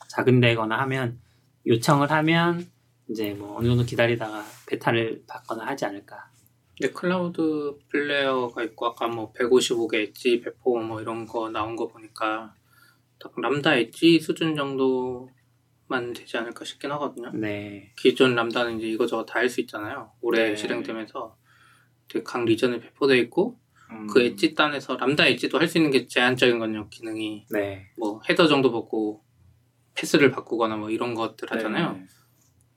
[0.10, 1.20] 작은 데거나 하면
[1.66, 2.68] 요청을 하면
[3.10, 6.30] 이제 뭐 어느 정도 기다리다가 베타를 받거나 하지 않을까.
[6.78, 12.54] 근데 Cloudflare가 있고 아까 뭐 155개 엣지 배포 뭐 이런 거 나온 거 보니까
[13.20, 15.30] 딱 Lambda Edge 수준 정도
[15.92, 17.30] 만 되지 않을까 싶긴 하거든요.
[17.34, 20.12] 네, 기존 Lambda는 이제 이거저거 다 할 수 있잖아요.
[20.22, 20.56] 올해 네.
[20.56, 21.38] 실행되면서
[22.08, 23.60] 되게 각 region에 배포돼 있고
[23.92, 24.08] 음.
[24.08, 26.88] 그 edge 단에서 Lambda Edge도 할 수 있는 게 제한적인 건요.
[26.90, 29.24] 기능이 네, 뭐 header 정도 받고
[29.94, 31.94] path를 바꾸거나 뭐 이런 것들 하잖아요.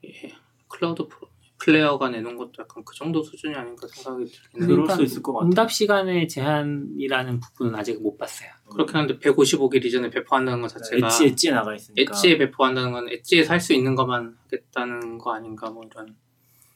[0.02, 0.10] 네.
[0.24, 0.32] 예.
[0.68, 1.28] 클라우드 프로-
[1.64, 4.66] Cloudflare가 내놓은 것도 약간 그 정도 수준이 아닌가 생각이 들긴 해요.
[4.66, 5.46] 그럴 그러니까 수 있을 것 같아요.
[5.48, 8.50] 응답 시간의 제한이라는 부분은 아직 못 봤어요.
[8.70, 12.12] 그렇긴 한데 155개 region에 배포한다는 것 자체가 엣지 엣지에 나가 있으니까.
[12.14, 16.14] edge에 배포한다는 건 edge에서 할 수 있는 것만 하겠다는 거 아닌가 뭐 이런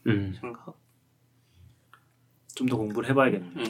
[0.07, 0.75] 음, 생각.
[2.55, 3.53] 좀 더 공부를 해봐야겠네요.
[3.59, 3.65] 예.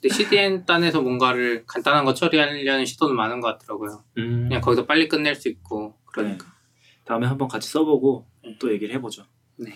[0.00, 4.04] 근데 CDN 단에서 뭔가를 간단한 거 처리하려는 시도는 많은 것 같더라고요.
[4.18, 6.46] 음, 그냥 거기서 빨리 끝낼 수 있고 그러니까.
[7.04, 8.56] 다음에 한번 같이 써보고 네.
[8.60, 9.24] 또 얘기를 해보죠.
[9.56, 9.72] 네.